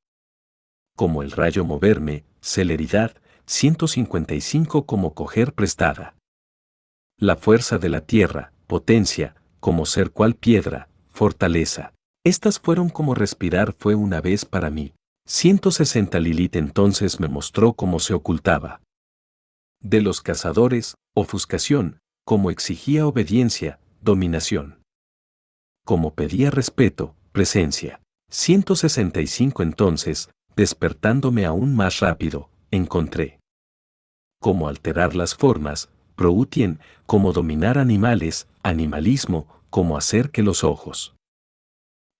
Como 0.95 1.21
el 1.21 1.29
rayo 1.29 1.65
moverme, 1.65 2.23
celeridad, 2.41 3.15
155 3.45 4.87
como 4.87 5.13
coger 5.13 5.53
prestada. 5.53 6.15
La 7.19 7.35
fuerza 7.35 7.77
de 7.77 7.89
la 7.89 8.01
tierra, 8.01 8.51
potencia, 8.65 9.35
como 9.59 9.85
ser 9.85 10.09
cual 10.09 10.33
piedra, 10.33 10.89
fortaleza. 11.11 11.93
Estas 12.25 12.57
fueron 12.57 12.87
como 12.87 13.15
respirar 13.15 13.75
fue 13.77 13.95
una 13.95 14.21
vez 14.21 14.45
para 14.45 14.69
mí. 14.69 14.93
160 15.27 16.19
Lilith 16.19 16.55
entonces 16.55 17.19
me 17.19 17.27
mostró 17.27 17.73
cómo 17.73 17.99
se 17.99 18.13
ocultaba. 18.13 18.81
De 19.81 20.01
los 20.01 20.21
cazadores, 20.21 20.95
ofuscación, 21.13 21.99
como 22.25 22.49
exigía 22.49 23.05
obediencia, 23.05 23.79
dominación. 24.01 24.81
Como 25.85 26.13
pedía 26.13 26.49
respeto, 26.49 27.13
presencia. 27.33 28.01
165 28.29 29.61
entonces, 29.61 30.29
despertándome 30.55 31.45
aún 31.45 31.75
más 31.75 31.99
rápido, 31.99 32.49
encontré. 32.71 33.39
Cómo 34.39 34.69
alterar 34.69 35.13
las 35.13 35.35
formas, 35.35 35.89
proutien, 36.15 36.79
cómo 37.05 37.33
dominar 37.33 37.77
animales, 37.77 38.47
animalismo, 38.63 39.61
cómo 39.69 39.97
hacer 39.97 40.31
que 40.31 40.41
los 40.41 40.63
ojos. 40.63 41.12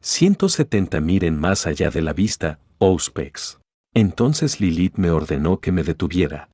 170 0.04 1.00
miren 1.00 1.40
más 1.40 1.66
allá 1.66 1.90
de 1.90 2.02
la 2.02 2.12
vista, 2.12 2.60
Auspex. 2.80 3.62
Entonces 3.94 4.60
Lilith 4.60 4.98
me 4.98 5.12
ordenó 5.12 5.62
que 5.62 5.72
me 5.72 5.84
detuviera. 5.84 6.50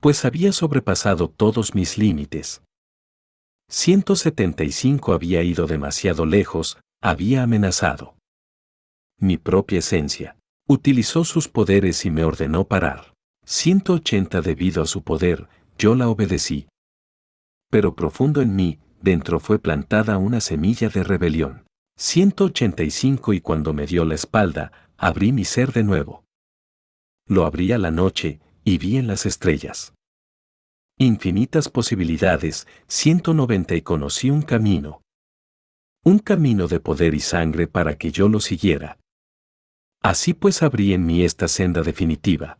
Pues 0.00 0.24
había 0.24 0.50
sobrepasado 0.50 1.28
todos 1.28 1.76
mis 1.76 1.96
límites. 1.96 2.62
175 3.68 5.12
había 5.12 5.44
ido 5.44 5.68
demasiado 5.68 6.26
lejos, 6.26 6.78
había 7.00 7.44
amenazado 7.44 8.16
mi 9.20 9.36
propia 9.36 9.78
esencia. 9.78 10.36
Utilizó 10.66 11.24
sus 11.24 11.46
poderes 11.46 12.04
y 12.04 12.10
me 12.10 12.24
ordenó 12.24 12.64
parar. 12.64 13.12
180 13.44 14.40
debido 14.40 14.82
a 14.82 14.86
su 14.86 15.02
poder, 15.02 15.48
yo 15.78 15.94
la 15.94 16.08
obedecí. 16.08 16.68
Pero 17.70 17.94
profundo 17.94 18.40
en 18.40 18.56
mí, 18.56 18.78
dentro 19.02 19.38
fue 19.38 19.58
plantada 19.58 20.16
una 20.18 20.40
semilla 20.40 20.88
de 20.88 21.04
rebelión. 21.04 21.64
185 22.00 23.34
y 23.34 23.42
cuando 23.42 23.74
me 23.74 23.84
dio 23.84 24.06
la 24.06 24.14
espalda, 24.14 24.72
abrí 24.96 25.32
mi 25.32 25.44
ser 25.44 25.70
de 25.72 25.84
nuevo. 25.84 26.24
Lo 27.26 27.44
abrí 27.44 27.72
a 27.72 27.78
la 27.78 27.90
noche, 27.90 28.40
y 28.64 28.78
vi 28.78 28.96
en 28.96 29.06
las 29.06 29.26
estrellas. 29.26 29.92
Infinitas 30.96 31.68
posibilidades, 31.68 32.66
190 32.88 33.74
y 33.74 33.82
conocí 33.82 34.30
un 34.30 34.40
camino. 34.40 35.02
Un 36.02 36.20
camino 36.20 36.68
de 36.68 36.80
poder 36.80 37.12
y 37.12 37.20
sangre 37.20 37.66
para 37.66 37.98
que 37.98 38.10
yo 38.10 38.30
lo 38.30 38.40
siguiera. 38.40 38.98
Así 40.02 40.32
pues 40.32 40.62
abrí 40.62 40.94
en 40.94 41.04
mí 41.04 41.22
esta 41.22 41.48
senda 41.48 41.82
definitiva. 41.82 42.58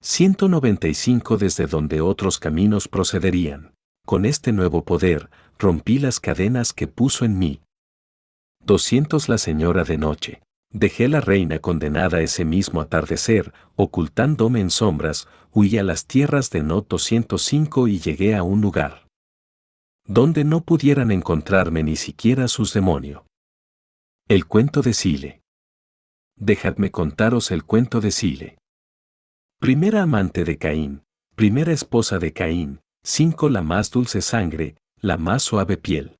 195 0.00 1.38
desde 1.38 1.66
donde 1.66 2.00
otros 2.00 2.38
caminos 2.38 2.86
procederían. 2.86 3.74
Con 4.06 4.24
este 4.24 4.52
nuevo 4.52 4.84
poder, 4.84 5.28
rompí 5.58 5.98
las 5.98 6.20
cadenas 6.20 6.72
que 6.72 6.86
puso 6.86 7.24
en 7.24 7.36
mí. 7.36 7.62
200 8.60 9.28
La 9.28 9.38
señora 9.38 9.84
de 9.84 9.98
noche. 9.98 10.42
Dejé 10.70 11.08
la 11.08 11.20
reina 11.20 11.58
condenada 11.58 12.20
ese 12.20 12.44
mismo 12.44 12.80
atardecer, 12.80 13.52
ocultándome 13.76 14.60
en 14.60 14.70
sombras, 14.70 15.28
huí 15.50 15.78
a 15.78 15.82
las 15.82 16.06
tierras 16.06 16.50
de 16.50 16.62
Noto 16.62 16.98
105 16.98 17.88
y 17.88 17.98
llegué 17.98 18.34
a 18.34 18.42
un 18.42 18.60
lugar 18.60 19.06
donde 20.10 20.42
no 20.42 20.62
pudieran 20.62 21.10
encontrarme 21.10 21.82
ni 21.82 21.94
siquiera 21.94 22.48
sus 22.48 22.72
demonios. 22.72 23.24
El 24.26 24.46
cuento 24.46 24.80
de 24.80 24.94
Sile 24.94 25.42
dejadme 26.38 26.90
contaros 26.90 27.50
el 27.50 27.64
cuento 27.64 28.00
de 28.00 28.10
Sile. 28.10 28.58
Primera 29.60 30.02
amante 30.02 30.44
de 30.44 30.56
Caín, 30.56 31.02
primera 31.34 31.72
esposa 31.72 32.18
de 32.18 32.32
Caín, 32.32 32.80
cinco 33.02 33.48
la 33.48 33.62
más 33.62 33.90
dulce 33.90 34.22
sangre, 34.22 34.76
la 35.00 35.16
más 35.16 35.42
suave 35.42 35.76
piel. 35.76 36.17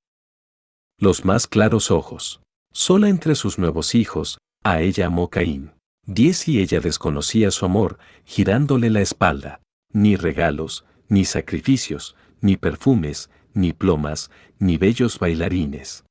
Los 1.01 1.25
más 1.25 1.47
claros 1.47 1.93
ojos. 1.93 2.41
Sola 2.73 3.09
entre 3.09 3.37
sus 3.37 3.57
nuevos 3.57 3.95
hijos, 3.95 4.39
a 4.65 4.81
ella 4.81 5.07
amó 5.07 5.31
Caín. 5.31 5.71
Diez 6.05 6.49
y 6.49 6.61
ella 6.61 6.81
desconocía 6.81 7.53
su 7.53 7.65
amor, 7.65 7.99
girándole 8.25 8.91
la 8.91 9.01
espalda. 9.01 9.61
Ni 9.93 10.17
regalos, 10.17 10.85
ni 11.09 11.25
sacrificios, 11.25 12.17
ni 12.41 12.57
perfumes, 12.57 13.31
ni 13.55 13.73
plomas, 13.73 14.33
ni 14.59 14.77
bellos 14.77 15.21
bailarines. 15.21 16.05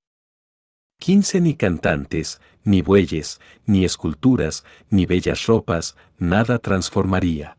Quince 0.99 1.41
ni 1.41 1.55
cantantes, 1.55 2.39
ni 2.63 2.81
bueyes, 2.81 3.41
ni 3.65 3.83
esculturas, 3.83 4.63
ni 4.89 5.05
bellas 5.05 5.47
ropas, 5.47 5.97
nada 6.17 6.59
transformaría. 6.59 7.57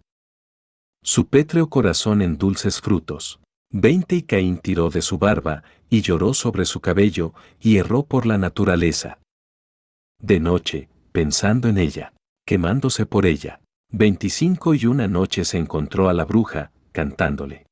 Su 1.02 1.26
pétreo 1.26 1.68
corazón 1.68 2.22
en 2.22 2.38
dulces 2.38 2.80
frutos. 2.80 3.38
Veinte 3.70 4.16
y 4.16 4.22
Caín 4.22 4.58
tiró 4.58 4.88
de 4.88 5.02
su 5.02 5.18
barba, 5.18 5.62
y 5.90 6.00
lloró 6.00 6.32
sobre 6.32 6.64
su 6.64 6.80
cabello, 6.80 7.34
y 7.60 7.76
erró 7.76 8.04
por 8.04 8.24
la 8.24 8.38
naturaleza. 8.38 9.18
De 10.20 10.40
noche, 10.40 10.88
pensando 11.12 11.68
en 11.68 11.78
ella, 11.78 12.14
quemándose 12.46 13.04
por 13.04 13.26
ella. 13.26 13.60
Veinticinco 13.90 14.74
y 14.74 14.86
una 14.86 15.06
noche 15.06 15.44
se 15.44 15.58
encontró 15.58 16.08
a 16.08 16.14
la 16.14 16.24
bruja, 16.24 16.72
cantándole. 16.92 17.66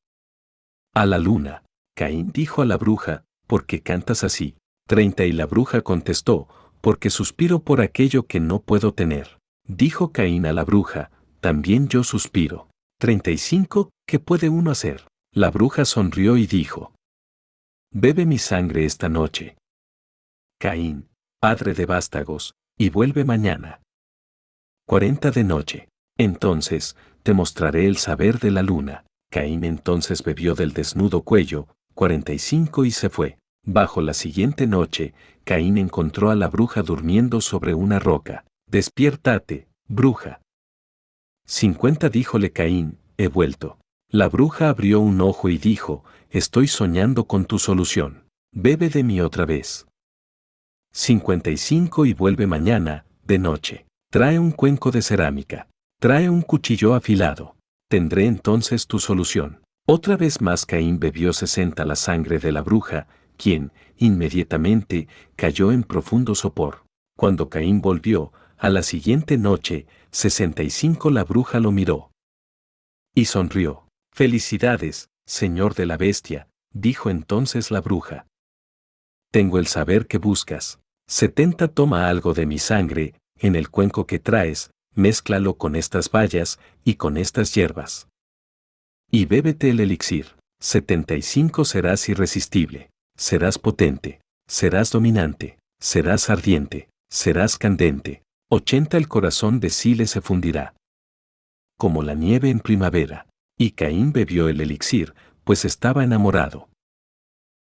A 0.93 1.05
la 1.05 1.17
luna, 1.17 1.63
Caín 1.95 2.31
dijo 2.31 2.61
a 2.61 2.65
la 2.65 2.77
bruja, 2.77 3.23
¿por 3.47 3.65
qué 3.65 3.81
cantas 3.81 4.23
así? 4.23 4.55
Treinta 4.87 5.25
y 5.25 5.31
la 5.31 5.45
bruja 5.47 5.81
contestó, 5.81 6.47
porque 6.81 7.09
suspiro 7.09 7.59
por 7.59 7.81
aquello 7.81 8.27
que 8.27 8.39
no 8.39 8.61
puedo 8.61 8.93
tener. 8.93 9.39
Dijo 9.67 10.11
Caín 10.11 10.45
a 10.45 10.53
la 10.53 10.63
bruja, 10.63 11.11
también 11.41 11.87
yo 11.87 12.03
suspiro. 12.03 12.69
Treinta 12.99 13.31
y 13.31 13.37
cinco, 13.37 13.89
¿qué 14.07 14.19
puede 14.19 14.49
uno 14.49 14.71
hacer? 14.71 15.06
La 15.37 15.51
bruja 15.51 15.85
sonrió 15.85 16.35
y 16.35 16.47
dijo, 16.47 16.95
Bebe 17.93 18.25
mi 18.25 18.39
sangre 18.39 18.85
esta 18.85 19.07
noche. 19.07 19.55
Caín, 20.59 21.09
padre 21.39 21.75
de 21.75 21.85
vástagos, 21.85 22.55
y 22.75 22.89
vuelve 22.89 23.23
mañana. 23.23 23.83
Cuarenta 24.87 25.29
de 25.29 25.43
noche. 25.43 25.89
Entonces, 26.17 26.95
te 27.21 27.35
mostraré 27.35 27.85
el 27.85 27.97
saber 27.97 28.39
de 28.39 28.49
la 28.49 28.63
luna. 28.63 29.05
Caín 29.29 29.63
entonces 29.63 30.23
bebió 30.23 30.55
del 30.55 30.73
desnudo 30.73 31.21
cuello, 31.21 31.67
cuarenta 31.93 32.33
y 32.33 32.39
cinco 32.39 32.83
y 32.83 32.89
se 32.89 33.11
fue. 33.11 33.37
Bajo 33.63 34.01
la 34.01 34.15
siguiente 34.15 34.65
noche, 34.65 35.13
Caín 35.43 35.77
encontró 35.77 36.31
a 36.31 36.35
la 36.35 36.47
bruja 36.47 36.81
durmiendo 36.81 37.41
sobre 37.41 37.75
una 37.75 37.99
roca. 37.99 38.43
Despiértate, 38.65 39.67
Bruja. 39.87 40.41
50 41.45 42.09
díjole 42.09 42.51
Caín, 42.51 42.97
he 43.17 43.27
vuelto. 43.27 43.77
La 44.09 44.29
bruja 44.29 44.69
abrió 44.69 45.01
un 45.01 45.19
ojo 45.19 45.49
y 45.49 45.57
dijo, 45.57 46.05
estoy 46.29 46.67
soñando 46.67 47.25
con 47.25 47.45
tu 47.45 47.59
solución. 47.59 48.23
Bebe 48.53 48.89
de 48.89 49.03
mí 49.03 49.19
otra 49.19 49.45
vez. 49.45 49.85
55 50.93 52.05
y 52.05 52.13
vuelve 52.13 52.47
mañana, 52.47 53.05
de 53.25 53.37
noche. 53.37 53.85
Trae 54.09 54.39
un 54.39 54.51
cuenco 54.51 54.91
de 54.91 55.01
cerámica. 55.01 55.67
Trae 55.99 56.29
un 56.29 56.41
cuchillo 56.41 56.95
afilado. 56.95 57.57
Tendré 57.89 58.27
entonces 58.27 58.87
tu 58.87 58.99
solución. 58.99 59.61
Otra 59.85 60.15
vez 60.15 60.39
más 60.39 60.65
Caín 60.65 60.99
bebió 60.99 61.33
60 61.33 61.83
la 61.83 61.95
sangre 61.95 62.39
de 62.39 62.53
la 62.53 62.61
bruja, 62.61 63.07
quien, 63.35 63.73
inmediatamente, 63.97 65.09
cayó 65.35 65.71
en 65.73 65.83
profundo 65.83 66.33
sopor. 66.33 66.85
Cuando 67.17 67.49
Caín 67.49 67.81
volvió, 67.81 68.31
a 68.57 68.69
la 68.69 68.83
siguiente 68.83 69.37
noche, 69.37 69.85
65 70.11 71.09
la 71.09 71.25
bruja 71.25 71.59
lo 71.59 71.71
miró. 71.71 72.11
Y 73.13 73.25
sonrió. 73.25 73.86
Felicidades, 74.17 75.11
señor 75.27 75.75
de 75.75 75.85
la 75.85 75.95
bestia, 75.95 76.49
dijo 76.73 77.11
entonces 77.11 77.69
la 77.69 77.81
bruja. 77.81 78.25
Tengo 79.31 79.59
el 79.59 79.67
saber 79.67 80.07
que 80.07 80.17
buscas. 80.17 80.79
70 81.07 81.67
toma 81.67 82.09
algo 82.09 82.33
de 82.33 82.47
mi 82.47 82.57
sangre, 82.57 83.13
en 83.37 83.55
el 83.55 83.69
cuenco 83.69 84.07
que 84.07 84.17
traes, 84.17 84.71
mézclalo 84.95 85.59
con 85.59 85.75
estas 85.75 86.09
bayas 86.09 86.57
y 86.83 86.95
con 86.95 87.15
estas 87.15 87.53
hierbas. 87.53 88.07
Y 89.11 89.25
bébete 89.25 89.69
el 89.69 89.81
elixir. 89.81 90.35
75 90.61 91.63
serás 91.63 92.09
irresistible, 92.09 92.89
serás 93.15 93.59
potente, 93.59 94.21
serás 94.47 94.89
dominante, 94.89 95.59
serás 95.79 96.31
ardiente, 96.31 96.89
serás 97.11 97.59
candente. 97.59 98.23
80 98.49 98.97
el 98.97 99.07
corazón 99.07 99.59
de 99.59 99.69
Sile 99.69 100.07
se 100.07 100.21
fundirá. 100.21 100.73
Como 101.77 102.01
la 102.01 102.15
nieve 102.15 102.49
en 102.49 102.61
primavera. 102.61 103.27
Y 103.57 103.71
Caín 103.71 104.13
bebió 104.13 104.49
el 104.49 104.61
elixir, 104.61 105.15
pues 105.43 105.65
estaba 105.65 106.03
enamorado. 106.03 106.69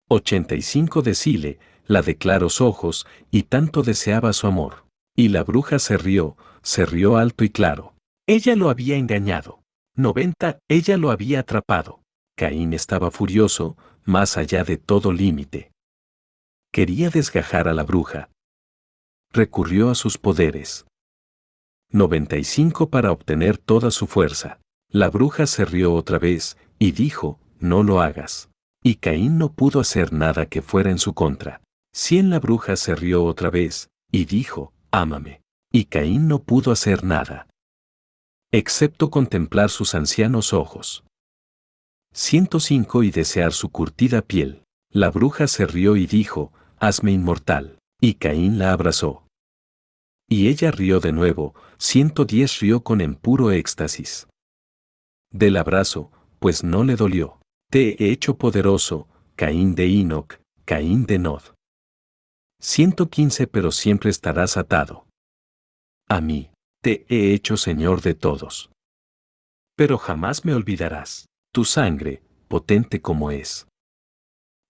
85 0.09 1.03
de 1.03 1.15
Sile, 1.15 1.59
la 1.87 2.03
de 2.03 2.17
claros 2.17 2.61
ojos, 2.61 3.07
y 3.31 3.45
tanto 3.45 3.83
deseaba 3.83 4.33
su 4.33 4.47
amor. 4.47 4.87
Y 5.17 5.29
la 5.29 5.45
bruja 5.45 5.79
se 5.79 5.97
rió, 5.97 6.37
se 6.63 6.85
rió 6.87 7.17
alto 7.17 7.45
y 7.45 7.51
claro. 7.51 7.95
Ella 8.27 8.57
lo 8.57 8.71
había 8.71 8.97
engañado. 8.97 9.63
90. 9.97 10.59
Ella 10.69 10.97
lo 10.97 11.11
había 11.11 11.41
atrapado. 11.41 12.01
Caín 12.37 12.73
estaba 12.73 13.11
furioso, 13.11 13.77
más 14.05 14.37
allá 14.37 14.65
de 14.65 14.77
todo 14.77 15.13
límite. 15.13 15.71
Quería 16.73 17.11
desgajar 17.11 17.69
a 17.69 17.75
la 17.75 17.85
bruja. 17.85 18.31
Recurrió 19.33 19.91
a 19.91 19.95
sus 19.95 20.19
poderes. 20.19 20.87
95 21.91 22.91
para 22.91 23.13
obtener 23.13 23.59
toda 23.59 23.93
su 23.93 24.09
fuerza. 24.09 24.59
La 24.95 25.11
bruja 25.11 25.49
se 25.49 25.65
rió 25.65 25.93
otra 25.93 26.21
vez, 26.21 26.57
y 26.79 26.93
dijo, 26.93 27.41
no 27.59 27.83
lo 27.83 28.01
hagas. 28.01 28.51
Y 28.81 28.95
Caín 28.95 29.39
no 29.39 29.53
pudo 29.53 29.81
hacer 29.81 30.13
nada 30.13 30.47
que 30.47 30.63
fuera 30.63 30.89
en 30.89 31.01
su 31.01 31.15
contra. 31.15 31.63
Cien 31.93 32.31
la 32.31 32.39
bruja 32.39 32.77
se 32.77 32.95
rió 32.95 33.25
otra 33.25 33.51
vez, 33.51 33.89
y 34.13 34.25
dijo, 34.25 34.73
ámame. 34.93 35.43
Y 35.73 35.87
Caín 35.87 36.29
no 36.29 36.45
pudo 36.45 36.71
hacer 36.71 37.03
nada. 37.03 37.49
Excepto 38.53 39.11
contemplar 39.11 39.69
sus 39.69 39.97
ancianos 39.97 40.53
ojos. 40.53 41.03
105 42.13 43.03
y 43.03 43.11
desear 43.11 43.53
su 43.53 43.71
curtida 43.71 44.23
piel. 44.23 44.63
La 44.93 45.11
bruja 45.11 45.49
se 45.49 45.67
rió 45.67 45.97
y 45.97 46.07
dijo, 46.07 46.53
hazme 46.79 47.11
inmortal. 47.11 47.81
Y 48.01 48.15
Caín 48.15 48.61
la 48.61 48.71
abrazó. 48.71 49.27
Y 50.29 50.47
ella 50.47 50.71
rió 50.71 51.01
de 51.01 51.11
nuevo, 51.11 51.53
110 51.79 52.61
rió 52.61 52.85
con 52.85 53.01
puro 53.17 53.51
éxtasis. 53.51 54.29
Del 55.35 55.57
abrazo, 55.57 56.13
pues 56.39 56.63
no 56.63 56.85
le 56.85 56.95
dolió. 56.95 57.41
Te 57.69 58.01
he 58.03 58.13
hecho 58.13 58.39
poderoso, 58.39 59.09
Caín 59.35 59.75
de 59.75 59.87
Enoch, 59.87 60.37
Caín 60.65 61.07
de 61.07 61.19
Nod. 61.19 61.43
115 62.61 63.49
pero 63.49 63.73
siempre 63.73 64.11
estarás 64.11 64.57
atado. 64.57 65.09
A 66.09 66.21
mí, 66.21 66.53
te 66.83 67.05
he 67.09 67.35
hecho 67.35 67.57
Señor 67.57 68.01
de 68.01 68.15
todos. 68.15 68.71
Pero 69.77 69.99
jamás 69.99 70.45
me 70.45 70.55
olvidarás, 70.55 71.27
tu 71.53 71.65
sangre, 71.65 72.23
potente 72.47 73.03
como 73.03 73.33
es. 73.33 73.67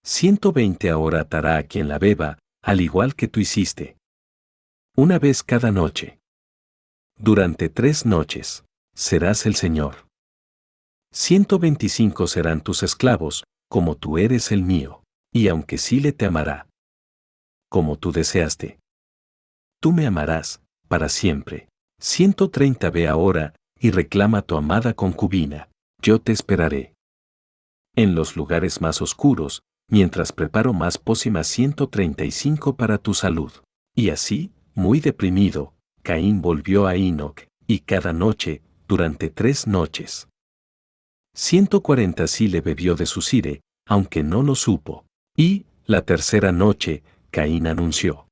120 0.04 0.88
ahora 0.88 1.20
atará 1.20 1.58
a 1.58 1.64
quien 1.64 1.88
la 1.88 1.98
beba, 1.98 2.38
al 2.62 2.80
igual 2.80 3.14
que 3.14 3.28
tú 3.28 3.38
hiciste. 3.38 3.98
Una 4.96 5.18
vez 5.18 5.42
cada 5.42 5.70
noche. 5.70 6.20
Durante 7.18 7.68
tres 7.68 8.06
noches, 8.06 8.64
serás 8.94 9.44
el 9.44 9.56
Señor. 9.56 10.06
125 11.14 12.26
serán 12.26 12.60
tus 12.60 12.82
esclavos, 12.82 13.44
como 13.70 13.94
tú 13.94 14.18
eres 14.18 14.50
el 14.50 14.64
mío, 14.64 15.04
y 15.32 15.46
aunque 15.46 15.78
sí 15.78 16.00
le 16.00 16.12
te 16.12 16.26
amará. 16.26 16.66
Como 17.70 17.96
tú 17.96 18.10
deseaste. 18.10 18.80
Tú 19.80 19.92
me 19.92 20.08
amarás, 20.08 20.60
para 20.88 21.08
siempre. 21.08 21.68
130 22.00 22.90
Ve 22.90 23.06
ahora, 23.06 23.54
y 23.78 23.92
reclama 23.92 24.42
tu 24.42 24.56
amada 24.56 24.94
concubina, 24.94 25.68
yo 26.02 26.20
te 26.20 26.32
esperaré. 26.32 26.94
En 27.94 28.16
los 28.16 28.34
lugares 28.34 28.80
más 28.80 29.00
oscuros, 29.00 29.62
mientras 29.88 30.32
preparo 30.32 30.72
más 30.72 30.98
pócimas 30.98 31.46
135 31.46 32.74
para 32.74 32.98
tu 32.98 33.14
salud. 33.14 33.52
Y 33.94 34.10
así, 34.10 34.52
muy 34.74 34.98
deprimido, 34.98 35.74
Caín 36.02 36.42
volvió 36.42 36.88
a 36.88 36.96
Enoch, 36.96 37.42
y 37.68 37.80
cada 37.80 38.12
noche, 38.12 38.62
durante 38.88 39.30
tres 39.30 39.68
noches. 39.68 40.28
140 41.34 42.26
sí 42.26 42.48
le 42.48 42.60
bebió 42.60 42.94
de 42.94 43.06
su 43.06 43.20
sire, 43.20 43.62
aunque 43.86 44.22
no 44.22 44.42
lo 44.42 44.54
supo. 44.54 45.04
Y, 45.36 45.66
la 45.86 46.02
tercera 46.02 46.52
noche, 46.52 47.02
Caín 47.30 47.66
anunció 47.66 48.24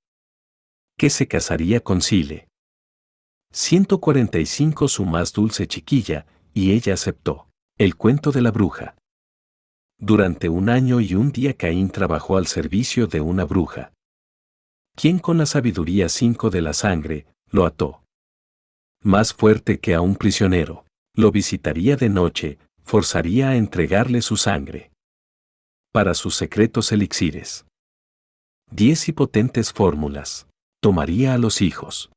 que 1.03 1.11
se 1.11 1.27
casaría 1.27 1.81
con 1.81 2.01
Sile. 2.01 2.47
145 3.51 4.87
su 4.87 5.05
más 5.05 5.33
dulce 5.33 5.67
chiquilla, 5.67 6.27
y 6.55 6.71
ella 6.71 6.95
aceptó. 6.95 7.49
El 7.77 7.97
cuento 7.97 8.31
de 8.31 8.41
la 8.41 8.53
bruja. 8.53 8.95
Durante 9.99 10.49
un 10.49 10.69
año 10.69 11.01
y 11.01 11.17
un 11.17 11.33
día 11.33 11.55
Caín 11.55 11.91
trabajó 11.91 12.37
al 12.37 12.47
servicio 12.47 13.09
de 13.09 13.21
una 13.21 13.45
bruja. 13.45 13.93
Quien 14.95 15.19
con 15.19 15.38
la 15.38 15.47
sabiduría 15.47 16.09
cinco 16.09 16.51
de 16.51 16.62
la 16.62 16.73
sangre, 16.73 17.27
lo 17.51 17.67
ató. 17.67 18.05
Más 19.03 19.35
fuerte 19.35 19.81
que 19.81 19.95
a 19.95 20.01
un 20.01 20.15
prisionero, 20.15 20.85
lo 21.17 21.33
visitaría 21.33 21.97
de 21.97 22.11
noche, 22.11 22.59
forzaría 22.85 23.51
a 23.51 23.57
entregarle 23.57 24.23
su 24.23 24.37
sangre. 24.37 24.90
Para 25.92 26.14
sus 26.14 26.35
secretos 26.35 26.92
elixires. 26.92 27.66
Diez 28.71 29.09
y 29.09 29.12
potentes 29.12 29.73
fórmulas. 29.73 30.47
Tomaría 30.81 31.35
a 31.35 31.38
los 31.38 31.61
hijos 31.61 32.11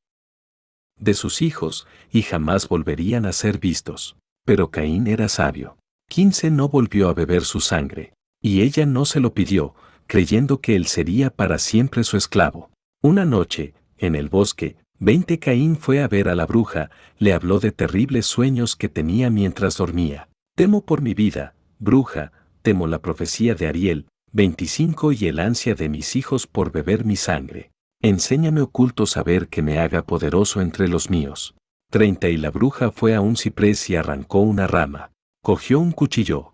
de 0.99 1.13
sus 1.13 1.41
hijos, 1.41 1.87
y 2.11 2.21
jamás 2.21 2.67
volverían 2.67 3.25
a 3.25 3.33
ser 3.33 3.59
vistos. 3.59 4.17
Pero 4.45 4.71
Caín 4.71 5.07
era 5.07 5.27
sabio. 5.29 5.77
Quince 6.09 6.51
no 6.51 6.69
volvió 6.69 7.09
a 7.09 7.13
beber 7.13 7.43
su 7.43 7.59
sangre, 7.59 8.13
y 8.41 8.61
ella 8.61 8.85
no 8.85 9.05
se 9.05 9.19
lo 9.19 9.33
pidió, 9.33 9.73
creyendo 10.07 10.61
que 10.61 10.75
él 10.75 10.85
sería 10.85 11.29
para 11.29 11.57
siempre 11.57 12.03
su 12.03 12.15
esclavo. 12.15 12.69
Una 13.01 13.25
noche, 13.25 13.73
en 13.97 14.15
el 14.15 14.29
bosque, 14.29 14.77
veinte 14.99 15.39
Caín 15.39 15.77
fue 15.77 16.01
a 16.01 16.07
ver 16.07 16.29
a 16.29 16.35
la 16.35 16.45
bruja, 16.45 16.91
le 17.17 17.33
habló 17.33 17.59
de 17.59 17.71
terribles 17.71 18.25
sueños 18.27 18.75
que 18.75 18.87
tenía 18.87 19.29
mientras 19.29 19.77
dormía. 19.77 20.29
Temo 20.55 20.85
por 20.85 21.01
mi 21.01 21.13
vida, 21.13 21.53
bruja, 21.79 22.31
temo 22.61 22.87
la 22.87 22.99
profecía 22.99 23.55
de 23.55 23.67
Ariel, 23.67 24.07
25 24.31 25.11
y 25.11 25.27
el 25.27 25.39
ansia 25.39 25.75
de 25.75 25.89
mis 25.89 26.15
hijos 26.15 26.47
por 26.47 26.71
beber 26.71 27.03
mi 27.03 27.17
sangre. 27.17 27.71
Enséñame 28.01 28.61
oculto 28.61 29.05
saber 29.05 29.49
que 29.49 29.61
me 29.61 29.79
haga 29.79 30.03
poderoso 30.03 30.61
entre 30.61 30.87
los 30.87 31.09
míos. 31.09 31.55
30 31.91 32.29
y 32.29 32.37
la 32.37 32.51
bruja 32.51 32.91
fue 32.91 33.15
a 33.15 33.21
un 33.21 33.35
ciprés 33.35 33.89
y 33.89 33.97
arrancó 33.97 34.39
una 34.39 34.65
rama. 34.65 35.11
Cogió 35.43 35.79
un 35.79 35.91
cuchillo. 35.91 36.53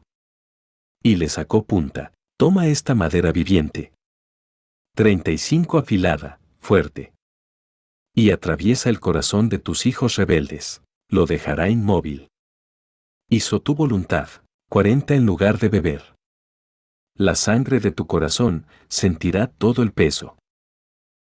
Y 1.03 1.17
le 1.17 1.29
sacó 1.29 1.63
punta. 1.65 2.11
Toma 2.37 2.67
esta 2.67 2.95
madera 2.95 3.31
viviente. 3.31 3.93
35 4.95 5.77
afilada, 5.77 6.39
fuerte. 6.59 7.13
Y 8.15 8.31
atraviesa 8.31 8.89
el 8.89 8.99
corazón 8.99 9.47
de 9.47 9.59
tus 9.59 9.85
hijos 9.85 10.15
rebeldes. 10.15 10.81
Lo 11.07 11.27
dejará 11.27 11.69
inmóvil. 11.69 12.30
Hizo 13.33 13.61
tu 13.61 13.75
voluntad. 13.75 14.27
40 14.69 15.15
en 15.15 15.25
lugar 15.25 15.57
de 15.57 15.69
beber. 15.69 16.17
La 17.15 17.35
sangre 17.35 17.79
de 17.79 17.91
tu 17.91 18.05
corazón 18.05 18.65
sentirá 18.89 19.47
todo 19.47 19.83
el 19.83 19.93
peso 19.93 20.35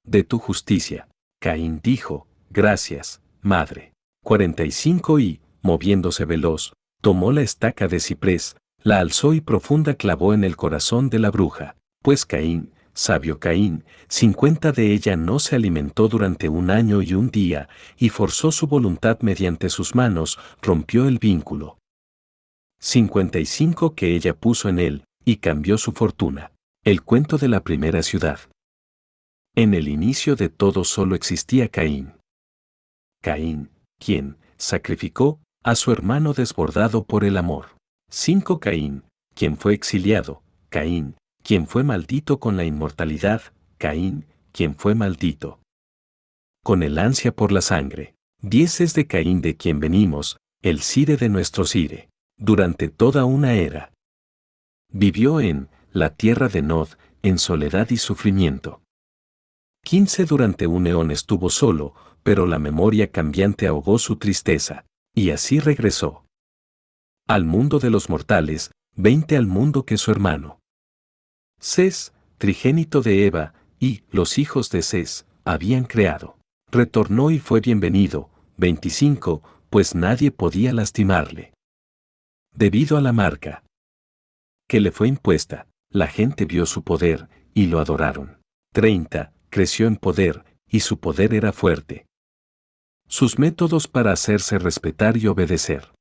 de 0.06 0.24
tu 0.24 0.40
justicia. 0.40 1.10
Caín 1.42 1.82
dijo, 1.84 2.26
gracias, 2.52 3.22
madre. 3.42 3.92
45 4.24 5.20
y, 5.20 5.42
moviéndose 5.62 6.24
veloz, 6.24 6.72
tomó 7.02 7.34
la 7.34 7.42
estaca 7.42 7.90
de 7.90 8.00
ciprés, 8.00 8.56
la 8.82 9.00
alzó 9.00 9.34
y 9.34 9.42
profunda 9.42 9.96
clavó 9.96 10.34
en 10.34 10.46
el 10.46 10.56
corazón 10.56 11.10
de 11.10 11.20
la 11.20 11.32
bruja, 11.32 11.76
pues 12.02 12.26
Caín, 12.26 12.72
sabio 12.94 13.40
Caín, 13.40 13.84
cincuenta 14.08 14.72
de 14.72 14.94
ella 14.94 15.18
no 15.18 15.38
se 15.40 15.58
alimentó 15.58 16.08
durante 16.08 16.48
un 16.48 16.72
año 16.72 17.02
y 17.02 17.14
un 17.14 17.30
día, 17.30 17.68
y 17.98 18.08
forzó 18.08 18.54
su 18.54 18.68
voluntad 18.68 19.20
mediante 19.20 19.68
sus 19.68 19.96
manos, 19.96 20.40
rompió 20.62 21.06
el 21.06 21.20
vínculo. 21.20 21.79
55 22.80 23.96
que 23.96 24.16
ella 24.16 24.34
puso 24.34 24.70
en 24.70 24.80
él, 24.80 25.04
y 25.26 25.38
cambió 25.38 25.78
su 25.78 25.92
fortuna. 25.92 26.52
El 26.84 27.04
cuento 27.04 27.38
de 27.38 27.50
la 27.50 27.64
primera 27.64 28.04
ciudad. 28.04 28.40
En 29.56 29.74
el 29.74 29.88
inicio 29.88 30.36
de 30.36 30.50
todo 30.50 30.84
solo 30.84 31.16
existía 31.16 31.68
Caín. 31.68 32.14
Caín, 33.22 33.70
quien 33.98 34.38
sacrificó 34.58 35.40
a 35.64 35.76
su 35.76 35.92
hermano 35.92 36.34
desbordado 36.34 37.04
por 37.04 37.26
el 37.26 37.36
amor. 37.38 37.76
5 38.10 38.60
Caín, 38.60 39.04
quien 39.36 39.58
fue 39.58 39.74
exiliado. 39.74 40.42
Caín, 40.70 41.16
quien 41.44 41.68
fue 41.68 41.84
maldito 41.84 42.40
con 42.40 42.56
la 42.56 42.64
inmortalidad. 42.64 43.42
Caín, 43.78 44.26
quien 44.52 44.76
fue 44.76 44.96
maldito 44.96 45.60
con 46.64 46.84
el 46.84 47.00
ansia 47.00 47.32
por 47.32 47.52
la 47.52 47.62
sangre. 47.62 48.16
10 48.42 48.82
es 48.82 48.94
de 48.94 49.08
Caín 49.08 49.42
de 49.42 49.58
quien 49.58 49.80
venimos, 49.80 50.38
el 50.62 50.82
Sire 50.82 51.18
de 51.18 51.30
nuestro 51.30 51.66
Sire, 51.66 52.09
durante 52.40 52.88
toda 52.88 53.26
una 53.26 53.54
era. 53.54 53.94
Vivió 54.92 55.42
en 55.42 55.70
la 55.92 56.16
tierra 56.16 56.48
de 56.48 56.62
Nod, 56.62 56.90
en 57.22 57.38
soledad 57.38 57.90
y 57.90 57.98
sufrimiento. 57.98 58.82
15 59.84 60.26
durante 60.26 60.66
un 60.66 60.88
eón 60.88 61.12
estuvo 61.12 61.50
solo, 61.50 61.94
pero 62.24 62.48
la 62.48 62.60
memoria 62.60 63.12
cambiante 63.12 63.68
ahogó 63.68 64.00
su 64.00 64.16
tristeza, 64.16 64.86
y 65.14 65.32
así 65.32 65.60
regresó. 65.60 66.26
Al 67.28 67.46
mundo 67.46 67.80
de 67.80 67.90
los 67.90 68.10
mortales, 68.10 68.72
20 68.96 69.38
al 69.38 69.46
mundo 69.46 69.86
que 69.86 69.98
su 69.98 70.12
hermano. 70.12 70.60
Ses, 71.60 72.14
trigénito 72.38 73.02
de 73.02 73.26
Eva, 73.26 73.54
y 73.80 74.04
los 74.12 74.38
hijos 74.38 74.70
de 74.70 74.82
Ses, 74.82 75.26
habían 75.44 75.84
creado. 75.84 76.38
Retornó 76.72 77.32
y 77.32 77.40
fue 77.40 77.60
bienvenido, 77.60 78.30
25, 78.58 79.42
pues 79.70 79.96
nadie 79.96 80.32
podía 80.32 80.74
lastimarle. 80.74 81.54
Debido 82.54 82.98
a 82.98 83.02
la 83.02 83.14
marca 83.14 83.64
que 84.68 84.80
le 84.80 84.92
fue 84.92 85.08
impuesta, 85.08 85.68
la 85.90 86.08
gente 86.08 86.46
vio 86.46 86.68
su 86.68 86.84
poder, 86.84 87.28
y 87.56 87.68
lo 87.68 87.80
adoraron. 87.80 88.40
30, 88.74 89.34
creció 89.50 89.88
en 89.88 89.96
poder, 89.96 90.46
y 90.68 90.82
su 90.82 91.00
poder 91.00 91.34
era 91.34 91.52
fuerte. 91.52 92.06
Sus 93.08 93.40
métodos 93.40 93.88
para 93.88 94.12
hacerse 94.12 94.60
respetar 94.60 95.18
y 95.18 95.26
obedecer 95.26 95.92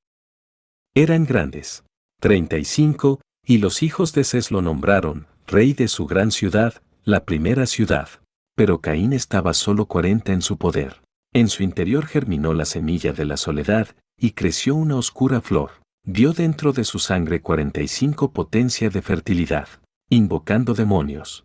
eran 0.94 1.26
grandes. 1.26 1.84
35, 2.20 3.20
y 3.46 3.58
los 3.58 3.84
hijos 3.84 4.12
de 4.14 4.24
Ces 4.24 4.50
lo 4.50 4.62
nombraron, 4.62 5.28
rey 5.46 5.72
de 5.72 5.86
su 5.86 6.06
gran 6.06 6.32
ciudad, 6.32 6.82
la 7.04 7.24
primera 7.24 7.66
ciudad. 7.66 8.08
Pero 8.56 8.80
Caín 8.80 9.12
estaba 9.12 9.54
solo 9.54 9.86
40 9.86 10.32
en 10.32 10.42
su 10.42 10.58
poder. 10.58 11.02
En 11.32 11.48
su 11.48 11.62
interior 11.62 12.06
germinó 12.06 12.52
la 12.52 12.64
semilla 12.64 13.12
de 13.12 13.24
la 13.26 13.36
soledad, 13.36 13.94
y 14.18 14.32
creció 14.32 14.74
una 14.74 14.96
oscura 14.96 15.40
flor. 15.40 15.70
Dio 16.10 16.32
dentro 16.32 16.72
de 16.72 16.84
su 16.84 16.98
sangre 17.00 17.42
45 17.42 18.32
potencia 18.32 18.88
de 18.88 19.02
fertilidad, 19.02 19.68
invocando 20.08 20.72
demonios 20.72 21.44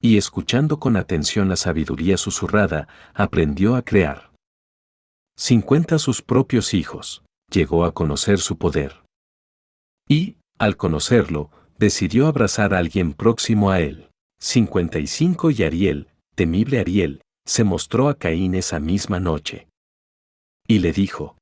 y 0.00 0.16
escuchando 0.16 0.78
con 0.78 0.96
atención 0.96 1.48
la 1.48 1.56
sabiduría 1.56 2.18
susurrada, 2.18 2.86
aprendió 3.14 3.74
a 3.74 3.82
crear. 3.82 4.30
50 5.36 5.98
sus 5.98 6.22
propios 6.22 6.72
hijos, 6.72 7.24
llegó 7.50 7.84
a 7.84 7.94
conocer 7.94 8.38
su 8.38 8.58
poder. 8.58 9.02
Y, 10.08 10.36
al 10.60 10.76
conocerlo, 10.76 11.50
decidió 11.78 12.28
abrazar 12.28 12.74
a 12.74 12.78
alguien 12.78 13.12
próximo 13.12 13.72
a 13.72 13.80
él. 13.80 14.08
55 14.38 15.50
y 15.50 15.64
Ariel, 15.64 16.06
temible 16.36 16.78
Ariel, 16.78 17.22
se 17.44 17.64
mostró 17.64 18.08
a 18.08 18.14
Caín 18.14 18.54
esa 18.54 18.78
misma 18.78 19.18
noche. 19.18 19.66
Y 20.68 20.78
le 20.78 20.92
dijo, 20.92 21.36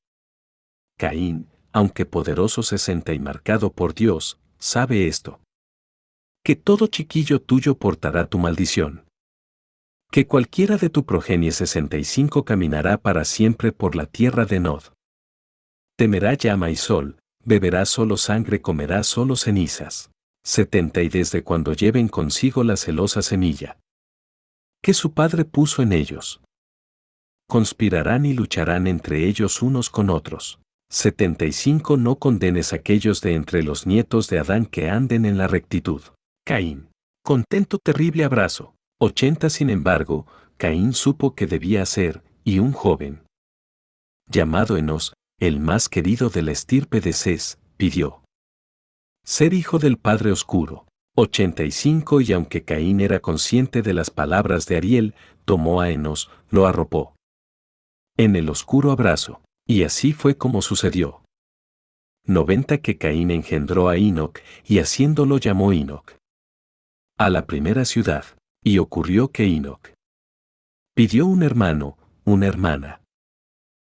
Caín, 0.96 1.50
aunque 1.76 2.06
poderoso 2.06 2.62
sesenta 2.62 3.12
y 3.12 3.18
marcado 3.18 3.70
por 3.70 3.92
Dios, 3.92 4.38
sabe 4.58 5.08
esto 5.08 5.40
que 6.42 6.56
todo 6.56 6.86
chiquillo 6.86 7.42
tuyo 7.42 7.76
portará 7.76 8.28
tu 8.28 8.38
maldición. 8.38 9.04
Que 10.10 10.26
cualquiera 10.26 10.78
de 10.78 10.88
tu 10.88 11.04
progenie 11.04 11.52
65 11.52 12.46
caminará 12.46 12.96
para 12.96 13.26
siempre 13.26 13.72
por 13.72 13.94
la 13.94 14.06
tierra 14.06 14.46
de 14.46 14.60
Nod. 14.60 14.84
Temerá 15.98 16.32
llama 16.32 16.70
y 16.70 16.76
sol, 16.76 17.18
beberá 17.44 17.84
solo 17.84 18.16
sangre, 18.16 18.62
comerá 18.62 19.02
solo 19.02 19.36
cenizas. 19.36 20.12
70 20.44 21.02
y 21.02 21.08
desde 21.10 21.42
cuando 21.42 21.74
lleven 21.74 22.08
consigo 22.08 22.64
la 22.64 22.76
celosa 22.76 23.20
semilla. 23.20 23.76
Que 24.82 24.94
su 24.94 25.12
padre 25.12 25.44
puso 25.44 25.82
en 25.82 25.92
ellos. 25.92 26.40
Conspirarán 27.48 28.24
y 28.24 28.32
lucharán 28.32 28.86
entre 28.86 29.26
ellos 29.26 29.60
unos 29.60 29.90
con 29.90 30.08
otros. 30.08 30.58
75 30.90 31.96
No 31.96 32.16
condenes 32.16 32.72
a 32.72 32.76
aquellos 32.76 33.20
de 33.20 33.34
entre 33.34 33.62
los 33.62 33.86
nietos 33.86 34.28
de 34.28 34.38
Adán 34.38 34.66
que 34.66 34.88
anden 34.88 35.24
en 35.24 35.36
la 35.36 35.48
rectitud. 35.48 36.02
Caín. 36.44 36.88
Contento 37.24 37.78
terrible 37.78 38.24
abrazo. 38.24 38.74
80 39.00 39.50
Sin 39.50 39.70
embargo, 39.70 40.26
Caín 40.56 40.92
supo 40.92 41.34
que 41.34 41.46
debía 41.46 41.82
hacer, 41.82 42.22
y 42.44 42.60
un 42.60 42.72
joven, 42.72 43.22
llamado 44.30 44.76
Enos, 44.76 45.12
el 45.38 45.60
más 45.60 45.88
querido 45.88 46.30
de 46.30 46.42
la 46.42 46.52
estirpe 46.52 47.00
de 47.00 47.12
Cés, 47.12 47.58
pidió 47.76 48.22
ser 49.24 49.54
hijo 49.54 49.78
del 49.78 49.98
Padre 49.98 50.30
Oscuro. 50.32 50.86
85 51.16 52.20
Y 52.20 52.32
aunque 52.32 52.62
Caín 52.62 53.00
era 53.00 53.20
consciente 53.20 53.82
de 53.82 53.92
las 53.92 54.10
palabras 54.10 54.66
de 54.66 54.76
Ariel, 54.76 55.14
tomó 55.44 55.80
a 55.80 55.90
Enos, 55.90 56.30
lo 56.48 56.66
arropó 56.66 57.16
en 58.16 58.34
el 58.34 58.48
oscuro 58.48 58.92
abrazo, 58.92 59.42
y 59.66 59.82
así 59.82 60.12
fue 60.12 60.36
como 60.36 60.62
sucedió. 60.62 61.22
90 62.24 62.78
que 62.78 62.98
Caín 62.98 63.30
engendró 63.30 63.88
a 63.88 63.96
Enoch, 63.96 64.40
y 64.64 64.78
haciéndolo 64.78 65.38
llamó 65.38 65.72
Enoch 65.72 66.16
a 67.18 67.30
la 67.30 67.46
primera 67.46 67.84
ciudad, 67.86 68.24
y 68.62 68.78
ocurrió 68.78 69.28
que 69.28 69.44
Enoch 69.44 69.90
pidió 70.94 71.26
un 71.26 71.42
hermano, 71.42 71.96
una 72.24 72.46
hermana. 72.46 73.00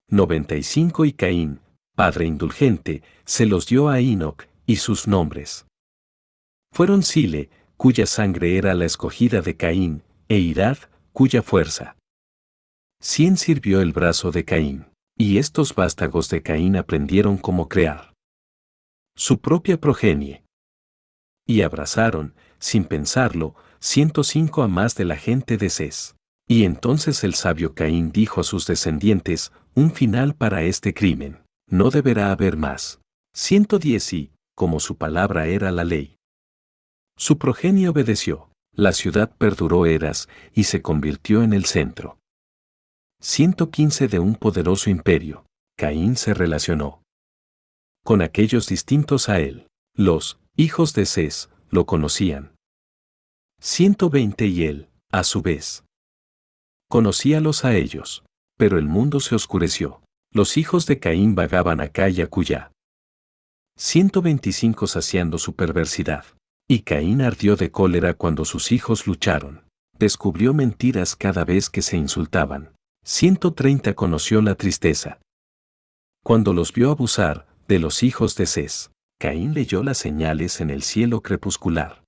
95 0.10 1.05
y 1.05 1.13
Caín, 1.13 1.60
padre 1.95 2.25
indulgente, 2.25 3.03
se 3.25 3.45
los 3.45 3.67
dio 3.67 3.89
a 3.89 3.99
Enoch, 3.99 4.45
y 4.65 4.77
sus 4.77 5.08
nombres. 5.08 5.65
Fueron 6.71 7.03
Sile, 7.03 7.49
cuya 7.77 8.05
sangre 8.05 8.58
era 8.58 8.73
la 8.73 8.86
escogida 8.86 9.41
de 9.41 9.58
Caín, 9.58 10.03
e 10.27 10.38
Irad, 10.38 10.77
cuya 11.12 11.41
fuerza. 11.41 11.97
Cien 13.01 13.38
sirvió 13.38 13.82
el 13.82 13.91
brazo 13.91 14.32
de 14.32 14.45
Caín, 14.45 14.88
y 15.21 15.38
estos 15.38 15.75
vástagos 15.75 16.29
de 16.29 16.41
Caín 16.41 16.77
aprendieron 16.77 17.38
cómo 17.38 17.67
crear 17.67 18.13
su 19.17 19.41
propia 19.41 19.77
progenie. 19.77 20.45
Y 21.45 21.62
abrazaron, 21.63 22.36
sin 22.58 22.86
pensarlo, 22.86 23.53
105 23.79 24.63
a 24.63 24.69
más 24.69 24.95
de 24.95 25.03
la 25.03 25.17
gente 25.17 25.58
de 25.58 25.69
Cés. 25.69 26.15
Y 26.47 26.63
entonces 26.63 27.25
el 27.25 27.34
sabio 27.34 27.75
Caín 27.75 28.13
dijo 28.13 28.39
a 28.39 28.43
sus 28.45 28.65
descendientes, 28.65 29.51
un 29.75 29.91
final 29.91 30.36
para 30.36 30.63
este 30.63 30.93
crimen, 30.93 31.43
no 31.69 31.89
deberá 31.89 32.32
haber 32.32 32.55
más. 32.55 33.01
110 33.34 34.13
y, 34.13 34.32
como 34.55 34.79
su 34.79 34.95
palabra 34.95 35.47
era 35.47 35.71
la 35.71 35.84
ley. 35.84 36.15
Su 37.17 37.38
progenie 37.38 37.89
obedeció, 37.89 38.51
la 38.73 38.93
ciudad 38.93 39.36
perduró 39.38 39.86
eras 39.86 40.29
y 40.53 40.63
se 40.63 40.82
convirtió 40.82 41.43
en 41.43 41.51
el 41.51 41.65
centro. 41.65 42.18
115 43.21 44.08
de 44.08 44.19
un 44.19 44.36
poderoso 44.36 44.89
imperio, 44.89 45.45
Caín 45.77 46.15
se 46.15 46.34
relacionó 46.34 47.01
con 48.03 48.21
aquellos 48.21 48.67
distintos 48.67 49.29
a 49.29 49.39
él, 49.39 49.67
los 49.93 50.39
hijos 50.55 50.93
de 50.93 51.05
Cés, 51.05 51.49
lo 51.69 51.86
conocían. 51.86 52.55
120 53.60 54.47
y 54.47 54.63
él, 54.63 54.89
a 55.12 55.23
su 55.23 55.41
vez. 55.41 55.84
Conocíalos 56.89 57.65
a 57.65 57.75
ellos, 57.75 58.23
pero 58.58 58.79
el 58.79 58.86
mundo 58.86 59.19
se 59.19 59.36
oscureció. 59.36 60.01
Los 60.34 60.58
hijos 60.58 60.86
de 60.86 60.99
Caín 60.99 61.36
vagaban 61.36 61.82
acá 61.82 62.10
y 62.10 62.21
acullá. 62.21 62.71
125 63.77 64.88
saciando 64.88 65.38
su 65.38 65.55
perversidad. 65.55 66.25
Y 66.67 66.79
Caín 66.79 67.21
ardió 67.21 67.55
de 67.55 67.71
cólera 67.71 68.13
cuando 68.13 68.45
sus 68.45 68.71
hijos 68.71 69.08
lucharon. 69.08 69.65
Descubrió 69.97 70.53
mentiras 70.53 71.15
cada 71.15 71.43
vez 71.45 71.69
que 71.69 71.82
se 71.82 71.97
insultaban. 71.97 72.73
130 73.12 73.95
conoció 73.95 74.39
la 74.39 74.54
tristeza. 74.54 75.19
Cuando 76.24 76.54
los 76.54 76.72
vio 76.72 76.91
abusar, 76.91 77.48
de 77.67 77.80
los 77.80 78.04
hijos 78.04 78.36
de 78.36 78.45
Cés. 78.45 78.91
Caín 79.19 79.56
leyó 79.56 79.82
las 79.82 79.98
señales 79.98 80.62
en 80.62 80.69
el 80.69 80.84
cielo 80.84 81.22
crepuscular. 81.22 82.04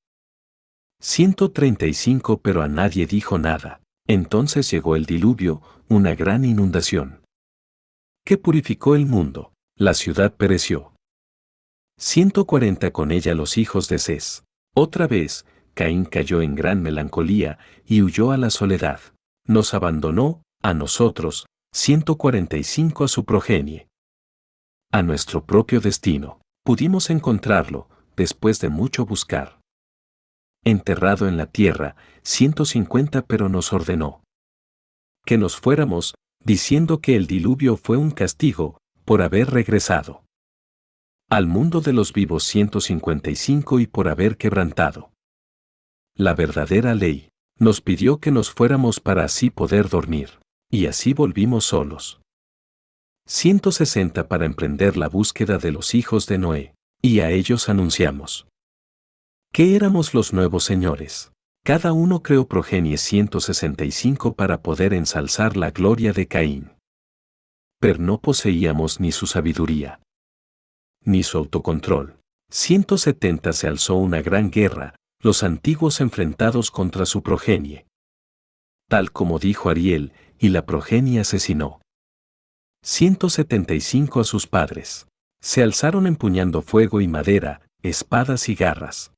135 1.00 2.42
pero 2.44 2.62
a 2.62 2.68
nadie 2.68 3.08
dijo 3.08 3.40
nada. 3.40 3.82
Entonces 4.08 4.70
llegó 4.70 4.96
el 4.96 5.08
diluvio, 5.08 5.64
una 5.90 6.14
gran 6.14 6.46
inundación. 6.46 7.22
Que 8.24 8.38
purificó 8.38 8.96
el 8.96 9.08
mundo, 9.08 9.54
la 9.76 9.96
ciudad 9.96 10.36
pereció. 10.36 10.94
140 11.98 12.92
con 12.92 13.12
ella 13.12 13.34
los 13.34 13.58
hijos 13.58 13.90
de 13.90 13.98
Cés. 13.98 14.44
Otra 14.76 15.08
vez, 15.08 15.48
Caín 15.74 16.06
cayó 16.06 16.44
en 16.44 16.54
gran 16.54 16.84
melancolía 16.84 17.58
y 17.88 18.04
huyó 18.04 18.32
a 18.32 18.38
la 18.38 18.52
soledad. 18.52 19.00
Nos 19.48 19.74
abandonó, 19.74 20.44
a 20.62 20.74
nosotros, 20.74 21.46
145 21.74 23.04
a 23.04 23.08
su 23.08 23.26
progenie. 23.26 23.88
A 24.92 25.02
nuestro 25.02 25.46
propio 25.46 25.80
destino. 25.80 26.42
Pudimos 26.64 27.10
encontrarlo, 27.10 27.90
después 28.16 28.60
de 28.60 28.70
mucho 28.70 29.06
buscar. 29.06 29.60
Enterrado 30.64 31.28
en 31.28 31.38
la 31.38 31.48
tierra, 31.48 31.96
150 32.24 33.24
pero 33.24 33.50
nos 33.50 33.74
ordenó. 33.74 34.24
Que 35.26 35.38
nos 35.38 35.56
fuéramos, 35.58 36.14
diciendo 36.44 37.00
que 37.00 37.16
el 37.16 37.26
diluvio 37.26 37.78
fue 37.78 37.98
un 37.98 38.12
castigo, 38.12 38.78
por 39.06 39.22
haber 39.22 39.50
regresado. 39.50 40.24
Al 41.30 41.48
mundo 41.48 41.82
de 41.82 41.94
los 41.94 42.14
vivos 42.14 42.44
155 42.44 43.80
y 43.80 43.88
por 43.88 44.08
haber 44.10 44.38
quebrantado. 44.38 45.12
La 46.16 46.36
verdadera 46.36 46.94
ley, 46.94 47.30
nos 47.58 47.82
pidió 47.82 48.20
que 48.20 48.32
nos 48.32 48.52
fuéramos 48.52 49.00
para 49.00 49.24
así 49.24 49.50
poder 49.50 49.88
dormir. 49.88 50.41
Y 50.72 50.86
así 50.86 51.14
volvimos 51.14 51.66
solos. 51.66 52.22
160 53.28 54.30
para 54.30 54.46
emprender 54.46 54.96
la 54.96 55.10
búsqueda 55.10 55.58
de 55.58 55.72
los 55.72 55.94
hijos 55.94 56.28
de 56.28 56.38
Noé, 56.38 56.76
y 57.02 57.20
a 57.20 57.30
ellos 57.30 57.68
anunciamos. 57.68 58.48
Que 59.52 59.76
éramos 59.76 60.14
los 60.14 60.32
nuevos 60.32 60.64
señores. 60.64 61.34
Cada 61.64 61.92
uno 61.92 62.24
creó 62.24 62.48
progenie 62.48 62.98
165 62.98 64.34
para 64.34 64.62
poder 64.62 64.94
ensalzar 64.94 65.58
la 65.58 65.72
gloria 65.72 66.14
de 66.14 66.28
Caín. 66.28 66.72
Pero 67.80 68.00
no 68.00 68.22
poseíamos 68.22 69.00
ni 69.02 69.12
su 69.12 69.28
sabiduría, 69.28 70.00
ni 71.04 71.24
su 71.24 71.38
autocontrol. 71.38 72.18
170 72.50 73.54
se 73.54 73.68
alzó 73.68 73.96
una 73.96 74.22
gran 74.22 74.52
guerra, 74.52 74.96
los 75.20 75.44
antiguos 75.44 76.00
enfrentados 76.00 76.72
contra 76.72 77.06
su 77.06 77.22
progenie. 77.22 77.86
Tal 78.88 79.12
como 79.12 79.38
dijo 79.38 79.70
Ariel, 79.70 80.14
y 80.42 80.50
la 80.50 80.66
progenie 80.66 81.20
asesinó. 81.20 81.82
175 82.84 84.22
a 84.22 84.24
sus 84.24 84.48
padres. 84.48 85.08
Se 85.40 85.62
alzaron 85.62 86.08
empuñando 86.08 86.64
fuego 86.64 87.00
y 87.00 87.08
madera, 87.08 87.62
espadas 87.84 88.50
y 88.50 88.56
garras. 88.56 89.14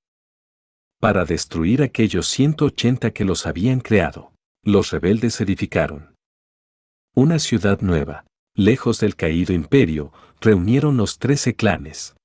Para 0.99 1.23
destruir 1.23 1.81
aquellos 1.81 2.27
180 2.27 3.11
que 3.11 3.23
los 3.23 3.45
habían 3.45 3.79
creado, 3.79 4.33
los 4.63 4.91
rebeldes 4.91 5.39
edificaron. 5.39 6.13
Una 7.15 7.39
ciudad 7.39 7.79
nueva, 7.79 8.25
lejos 8.53 8.99
del 8.99 9.15
caído 9.15 9.53
imperio, 9.53 10.11
reunieron 10.41 10.97
los 10.97 11.19
trece 11.19 11.55
clanes. 11.55 12.17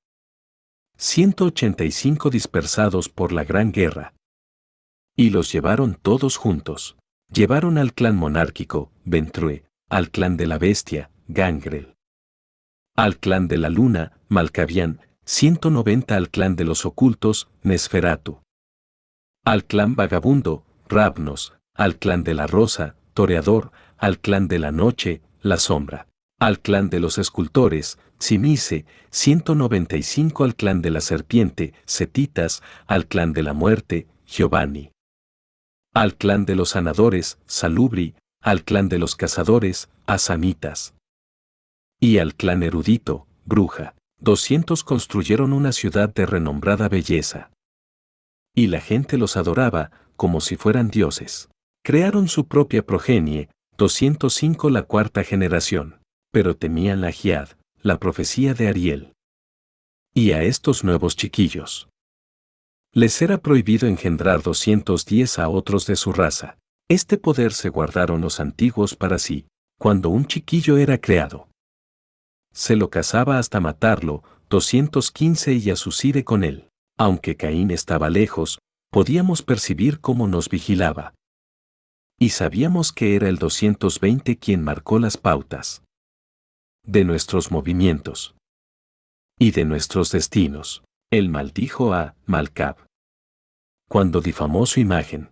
185 0.96 2.30
dispersados 2.30 3.08
por 3.08 3.30
la 3.30 3.44
gran 3.44 3.70
guerra. 3.70 4.14
Y 5.16 5.30
los 5.30 5.52
llevaron 5.52 5.94
todos 5.94 6.36
juntos. 6.36 6.96
Llevaron 7.32 7.78
al 7.78 7.92
clan 7.92 8.16
monárquico, 8.16 8.90
Ventrue, 9.04 9.64
al 9.88 10.10
clan 10.10 10.36
de 10.36 10.46
la 10.46 10.58
bestia, 10.58 11.10
Gangrel. 11.28 11.94
Al 12.96 13.18
clan 13.18 13.48
de 13.48 13.58
la 13.58 13.68
luna, 13.68 14.12
Malkavian, 14.28 15.00
190 15.24 16.16
al 16.16 16.30
clan 16.30 16.56
de 16.56 16.64
los 16.64 16.86
ocultos, 16.86 17.48
Nesferatu. 17.62 18.40
Al 19.44 19.64
clan 19.64 19.94
vagabundo, 19.94 20.64
Rabnos, 20.88 21.54
al 21.74 21.96
clan 21.96 22.24
de 22.24 22.34
la 22.34 22.46
rosa, 22.46 22.96
Toreador, 23.14 23.72
al 23.98 24.18
clan 24.18 24.48
de 24.48 24.58
la 24.58 24.72
noche, 24.72 25.20
La 25.42 25.58
sombra. 25.58 26.08
Al 26.40 26.60
clan 26.60 26.88
de 26.88 26.98
los 26.98 27.18
escultores, 27.18 27.98
Simise, 28.18 28.86
195 29.10 30.44
al 30.44 30.54
clan 30.56 30.82
de 30.82 30.90
la 30.90 31.00
serpiente, 31.00 31.74
Setitas, 31.84 32.62
al 32.86 33.06
clan 33.06 33.32
de 33.32 33.42
la 33.42 33.52
muerte, 33.52 34.06
Giovanni. 34.26 34.92
Al 35.98 36.14
clan 36.14 36.44
de 36.44 36.54
los 36.54 36.68
sanadores, 36.68 37.40
Salubri, 37.46 38.14
al 38.40 38.62
clan 38.62 38.88
de 38.88 39.00
los 39.00 39.16
cazadores, 39.16 39.88
Asamitas. 40.06 40.94
Y 41.98 42.18
al 42.18 42.36
clan 42.36 42.62
erudito, 42.62 43.26
Bruja, 43.44 43.96
200 44.20 44.84
construyeron 44.84 45.52
una 45.52 45.72
ciudad 45.72 46.08
de 46.08 46.24
renombrada 46.24 46.88
belleza. 46.88 47.50
Y 48.54 48.68
la 48.68 48.80
gente 48.80 49.18
los 49.18 49.36
adoraba, 49.36 49.90
como 50.14 50.40
si 50.40 50.54
fueran 50.54 50.86
dioses. 50.86 51.48
Crearon 51.82 52.28
su 52.28 52.46
propia 52.46 52.86
progenie, 52.86 53.48
205 53.76 54.70
la 54.70 54.84
cuarta 54.84 55.24
generación. 55.24 56.00
Pero 56.30 56.56
temían 56.56 57.00
la 57.00 57.10
Giad, 57.10 57.48
la 57.82 57.98
profecía 57.98 58.54
de 58.54 58.68
Ariel. 58.68 59.14
Y 60.14 60.30
a 60.30 60.44
estos 60.44 60.84
nuevos 60.84 61.16
chiquillos. 61.16 61.88
Les 62.94 63.20
era 63.20 63.38
prohibido 63.38 63.86
engendrar 63.86 64.42
210 64.42 65.38
a 65.38 65.48
otros 65.48 65.86
de 65.86 65.96
su 65.96 66.12
raza. 66.12 66.58
Este 66.88 67.18
poder 67.18 67.52
se 67.52 67.68
guardaron 67.68 68.20
los 68.22 68.40
antiguos 68.40 68.96
para 68.96 69.18
sí, 69.18 69.46
cuando 69.78 70.08
un 70.08 70.26
chiquillo 70.26 70.78
era 70.78 70.98
creado. 70.98 71.48
Se 72.52 72.76
lo 72.76 72.88
cazaba 72.88 73.38
hasta 73.38 73.60
matarlo, 73.60 74.22
215 74.48 75.52
y 75.52 75.70
asusire 75.70 76.24
con 76.24 76.44
él. 76.44 76.70
Aunque 76.96 77.36
Caín 77.36 77.70
estaba 77.70 78.08
lejos, 78.08 78.58
podíamos 78.90 79.42
percibir 79.42 80.00
cómo 80.00 80.26
nos 80.26 80.48
vigilaba. 80.48 81.14
Y 82.18 82.30
sabíamos 82.30 82.92
que 82.92 83.14
era 83.14 83.28
el 83.28 83.36
220 83.36 84.38
quien 84.38 84.64
marcó 84.64 84.98
las 84.98 85.16
pautas 85.16 85.82
de 86.84 87.04
nuestros 87.04 87.50
movimientos 87.50 88.34
y 89.38 89.50
de 89.50 89.66
nuestros 89.66 90.10
destinos. 90.10 90.82
Él 91.10 91.30
maldijo 91.30 91.94
a 91.94 92.14
Malcab 92.26 92.76
cuando 93.88 94.20
difamó 94.20 94.66
su 94.66 94.80
imagen. 94.80 95.30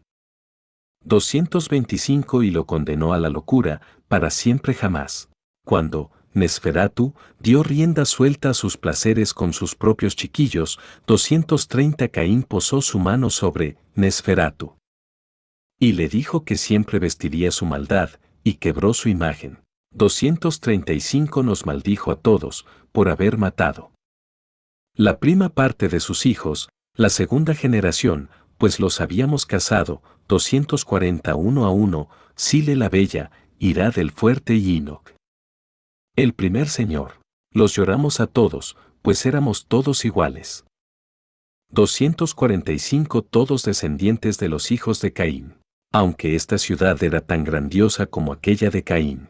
225 1.05 2.43
y 2.43 2.51
lo 2.51 2.65
condenó 2.65 3.12
a 3.12 3.19
la 3.19 3.29
locura, 3.29 3.83
para 4.09 4.31
siempre 4.31 4.73
jamás. 4.73 5.29
Cuando, 5.67 6.11
Nesferatu, 6.33 7.12
dio 7.39 7.62
rienda 7.62 8.07
suelta 8.07 8.51
a 8.51 8.55
sus 8.55 8.79
placeres 8.79 9.35
con 9.35 9.53
sus 9.53 9.75
propios 9.75 10.17
chiquillos, 10.17 10.79
230 11.07 12.09
Caín 12.09 12.43
posó 12.43 12.81
su 12.81 12.99
mano 12.99 13.29
sobre 13.29 13.77
Nesferatu. 13.95 14.79
Y 15.79 15.93
le 15.93 16.09
dijo 16.09 16.45
que 16.45 16.57
siempre 16.57 16.99
vestiría 16.99 17.51
su 17.51 17.67
maldad, 17.67 18.11
y 18.43 18.55
quebró 18.55 18.95
su 18.95 19.11
imagen. 19.11 19.59
235 19.93 21.43
nos 21.43 21.67
maldijo 21.67 22.11
a 22.11 22.17
todos 22.17 22.65
por 22.93 23.11
haber 23.11 23.37
matado. 23.37 23.93
La 24.99 25.19
prima 25.19 25.51
parte 25.51 25.91
de 25.91 26.01
sus 26.01 26.25
hijos, 26.25 26.71
la 26.95 27.11
segunda 27.11 27.55
generación, 27.55 28.31
pues 28.57 28.81
los 28.81 29.03
habíamos 29.03 29.45
casado, 29.45 30.03
241 30.27 31.67
a 31.67 31.71
1, 31.71 32.09
Sile 32.35 32.77
la 32.77 32.89
Bella, 32.89 33.31
Irá 33.59 33.91
del 33.91 34.11
Fuerte 34.11 34.55
y 34.55 34.79
Enoch. 34.79 35.11
El 36.17 36.33
primer 36.33 36.71
señor. 36.71 37.21
Los 37.53 37.75
lloramos 37.75 38.21
a 38.21 38.27
todos, 38.27 38.79
pues 39.03 39.27
éramos 39.27 39.67
todos 39.67 40.07
iguales. 40.07 40.65
245 41.73 43.21
todos 43.21 43.65
descendientes 43.65 44.39
de 44.39 44.49
los 44.49 44.73
hijos 44.73 45.03
de 45.03 45.13
Caín, 45.13 45.59
aunque 45.93 46.35
esta 46.37 46.57
ciudad 46.57 47.03
era 47.03 47.21
tan 47.21 47.45
grandiosa 47.45 48.07
como 48.07 48.33
aquella 48.33 48.71
de 48.71 48.83
Caín. 48.83 49.29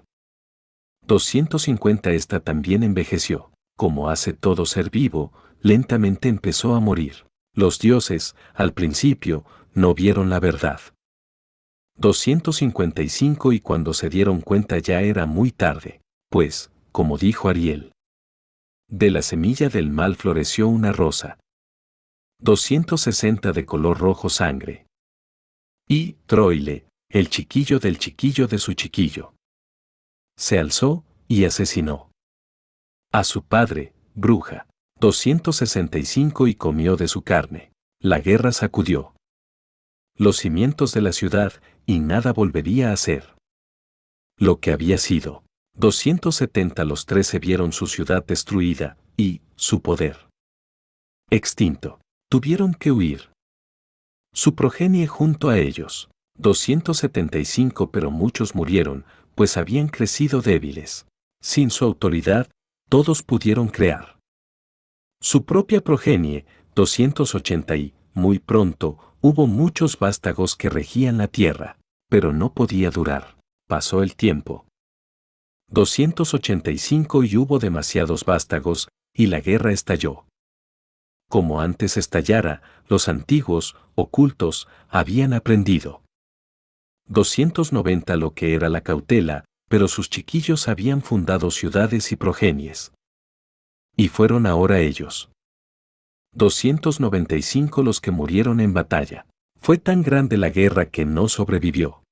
250 1.07 2.13
esta 2.13 2.39
también 2.39 2.85
envejeció. 2.85 3.51
Como 3.77 4.09
hace 4.09 4.33
todo 4.33 4.65
ser 4.65 4.91
vivo, 4.91 5.33
lentamente 5.67 6.29
empezó 6.29 6.77
a 6.77 6.81
morir. 6.81 7.27
Los 7.53 7.81
dioses, 7.81 8.37
al 8.55 8.73
principio, 8.73 9.45
no 9.75 9.95
vieron 9.95 10.31
la 10.31 10.39
verdad. 10.39 10.81
255 11.97 13.53
y 13.53 13.61
cuando 13.61 13.93
se 13.93 14.09
dieron 14.09 14.43
cuenta 14.43 14.79
ya 14.79 15.01
era 15.01 15.27
muy 15.27 15.51
tarde, 15.51 16.03
pues, 16.31 16.71
como 16.93 17.19
dijo 17.19 17.49
Ariel, 17.49 17.93
de 18.89 19.11
la 19.11 19.23
semilla 19.23 19.69
del 19.69 19.91
mal 19.91 20.15
floreció 20.15 20.69
una 20.69 20.93
rosa. 20.93 21.41
260 22.43 23.51
de 23.53 23.67
color 23.67 23.99
rojo 23.99 24.29
sangre. 24.29 24.87
Y, 25.89 26.13
Troile, 26.27 26.87
el 27.09 27.29
chiquillo 27.29 27.81
del 27.81 27.99
chiquillo 27.99 28.47
de 28.47 28.59
su 28.59 28.75
chiquillo 28.75 29.35
se 30.37 30.59
alzó 30.59 31.05
y 31.27 31.45
asesinó 31.45 32.11
a 33.11 33.25
su 33.25 33.43
padre, 33.43 33.95
bruja, 34.15 34.67
265 34.99 36.47
y 36.47 36.55
comió 36.55 36.97
de 36.97 37.09
su 37.09 37.23
carne. 37.23 37.73
La 38.01 38.19
guerra 38.21 38.53
sacudió 38.53 39.15
los 40.19 40.39
cimientos 40.39 40.93
de 40.93 41.03
la 41.03 41.13
ciudad 41.13 41.53
y 41.85 42.01
nada 42.01 42.33
volvería 42.33 42.93
a 42.93 42.97
ser 42.97 43.35
lo 44.39 44.61
que 44.61 44.73
había 44.73 44.97
sido. 44.97 45.43
270 45.75 46.85
los 46.85 47.05
trece 47.05 47.39
vieron 47.39 47.73
su 47.73 47.87
ciudad 47.87 48.25
destruida 48.25 48.97
y 49.19 49.43
su 49.57 49.83
poder 49.83 50.27
extinto. 51.31 52.01
Tuvieron 52.31 52.73
que 52.75 52.93
huir. 52.93 53.31
Su 54.33 54.55
progenie 54.55 55.07
junto 55.07 55.51
a 55.51 55.59
ellos. 55.59 56.09
275 56.39 57.91
pero 57.91 58.11
muchos 58.11 58.55
murieron, 58.55 59.05
pues 59.35 59.57
habían 59.57 59.89
crecido 59.89 60.41
débiles. 60.41 61.07
Sin 61.43 61.71
su 61.71 61.85
autoridad, 61.85 62.51
todos 62.89 63.23
pudieron 63.23 63.69
crear. 63.69 64.16
Su 65.21 65.45
propia 65.45 65.81
progenie, 65.81 66.45
280 66.75 67.77
y, 67.77 67.95
Muy 68.15 68.39
pronto, 68.39 68.99
hubo 69.21 69.47
muchos 69.47 69.99
vástagos 69.99 70.57
que 70.57 70.71
regían 70.71 71.19
la 71.19 71.29
tierra, 71.29 71.79
pero 72.09 72.33
no 72.33 72.55
podía 72.55 72.91
durar. 72.91 73.37
Pasó 73.69 74.03
el 74.03 74.15
tiempo. 74.15 74.67
285 75.69 77.25
y 77.25 77.37
hubo 77.37 77.59
demasiados 77.59 78.25
vástagos, 78.25 78.89
y 79.13 79.27
la 79.27 79.41
guerra 79.41 79.73
estalló. 79.73 80.27
Como 81.29 81.61
antes 81.61 81.97
estallara, 81.97 82.63
los 82.89 83.09
antiguos, 83.09 83.77
ocultos, 83.97 84.69
habían 84.89 85.33
aprendido. 85.33 86.03
290 87.09 88.17
lo 88.17 88.35
que 88.35 88.55
era 88.55 88.69
la 88.69 88.83
cautela, 88.83 89.45
pero 89.69 89.89
sus 89.89 90.09
chiquillos 90.09 90.69
habían 90.69 91.03
fundado 91.03 91.51
ciudades 91.51 92.13
y 92.13 92.17
progenies. 92.17 92.93
Y 93.99 94.09
fueron 94.09 94.47
ahora 94.47 94.81
ellos. 94.81 95.31
295 96.35 97.83
los 97.83 98.03
que 98.03 98.11
murieron 98.11 98.61
en 98.61 98.75
batalla. 98.75 99.27
Fue 99.59 99.79
tan 99.79 100.03
grande 100.03 100.37
la 100.37 100.51
guerra 100.51 100.91
que 100.91 101.07
no 101.07 101.29
sobrevivió. 101.29 102.03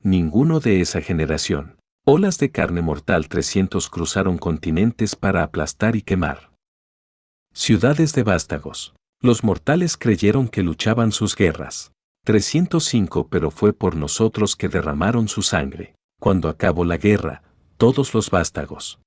Ninguno 0.00 0.60
de 0.60 0.80
esa 0.80 1.00
generación. 1.00 1.76
Olas 2.06 2.38
de 2.38 2.52
carne 2.52 2.80
mortal 2.80 3.28
300 3.28 3.90
cruzaron 3.90 4.38
continentes 4.38 5.16
para 5.16 5.42
aplastar 5.42 5.96
y 5.96 6.02
quemar. 6.02 6.52
Ciudades 7.52 8.12
de 8.12 8.22
vástagos. 8.22 8.94
Los 9.20 9.42
mortales 9.42 9.96
creyeron 9.96 10.46
que 10.48 10.62
luchaban 10.62 11.10
sus 11.10 11.34
guerras. 11.34 11.92
305 12.24 13.28
pero 13.28 13.50
fue 13.50 13.72
por 13.72 13.96
nosotros 13.96 14.54
que 14.54 14.68
derramaron 14.68 15.26
su 15.26 15.42
sangre. 15.42 15.96
Cuando 16.20 16.48
acabó 16.48 16.84
la 16.84 16.98
guerra, 16.98 17.42
todos 17.78 18.14
los 18.14 18.30
vástagos 18.30 19.00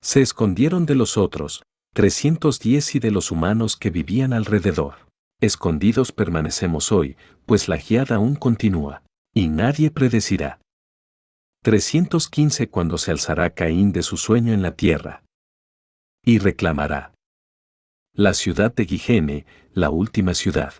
se 0.00 0.20
escondieron 0.20 0.86
de 0.86 0.94
los 0.94 1.16
otros, 1.16 1.62
310 1.94 2.94
y 2.94 2.98
de 2.98 3.10
los 3.10 3.30
humanos 3.30 3.76
que 3.76 3.90
vivían 3.90 4.32
alrededor. 4.32 5.08
Escondidos 5.40 6.12
permanecemos 6.12 6.92
hoy, 6.92 7.16
pues 7.46 7.68
la 7.68 7.78
giada 7.78 8.16
aún 8.16 8.34
continúa, 8.34 9.02
y 9.34 9.48
nadie 9.48 9.90
predecirá. 9.90 10.60
315 11.62 12.68
cuando 12.68 12.98
se 12.98 13.10
alzará 13.10 13.50
Caín 13.50 13.92
de 13.92 14.02
su 14.02 14.16
sueño 14.16 14.52
en 14.52 14.62
la 14.62 14.74
tierra. 14.74 15.24
Y 16.24 16.38
reclamará. 16.38 17.14
La 18.14 18.34
ciudad 18.34 18.74
de 18.74 18.84
Gigene, 18.84 19.46
la 19.72 19.90
última 19.90 20.34
ciudad. 20.34 20.74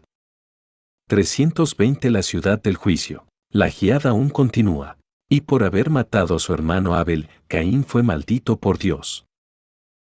320 1.09 2.11
la 2.11 2.23
ciudad 2.23 2.61
del 2.61 2.77
juicio. 2.77 3.27
La 3.51 3.71
giada 3.71 4.11
aún 4.11 4.29
continúa. 4.29 4.99
Y 5.31 5.43
por 5.43 5.63
haber 5.63 5.91
matado 5.91 6.37
a 6.37 6.39
su 6.39 6.55
hermano 6.55 6.95
Abel, 6.95 7.29
Caín 7.49 7.85
fue 7.85 8.03
maldito 8.03 8.59
por 8.59 8.79
Dios. 8.79 9.28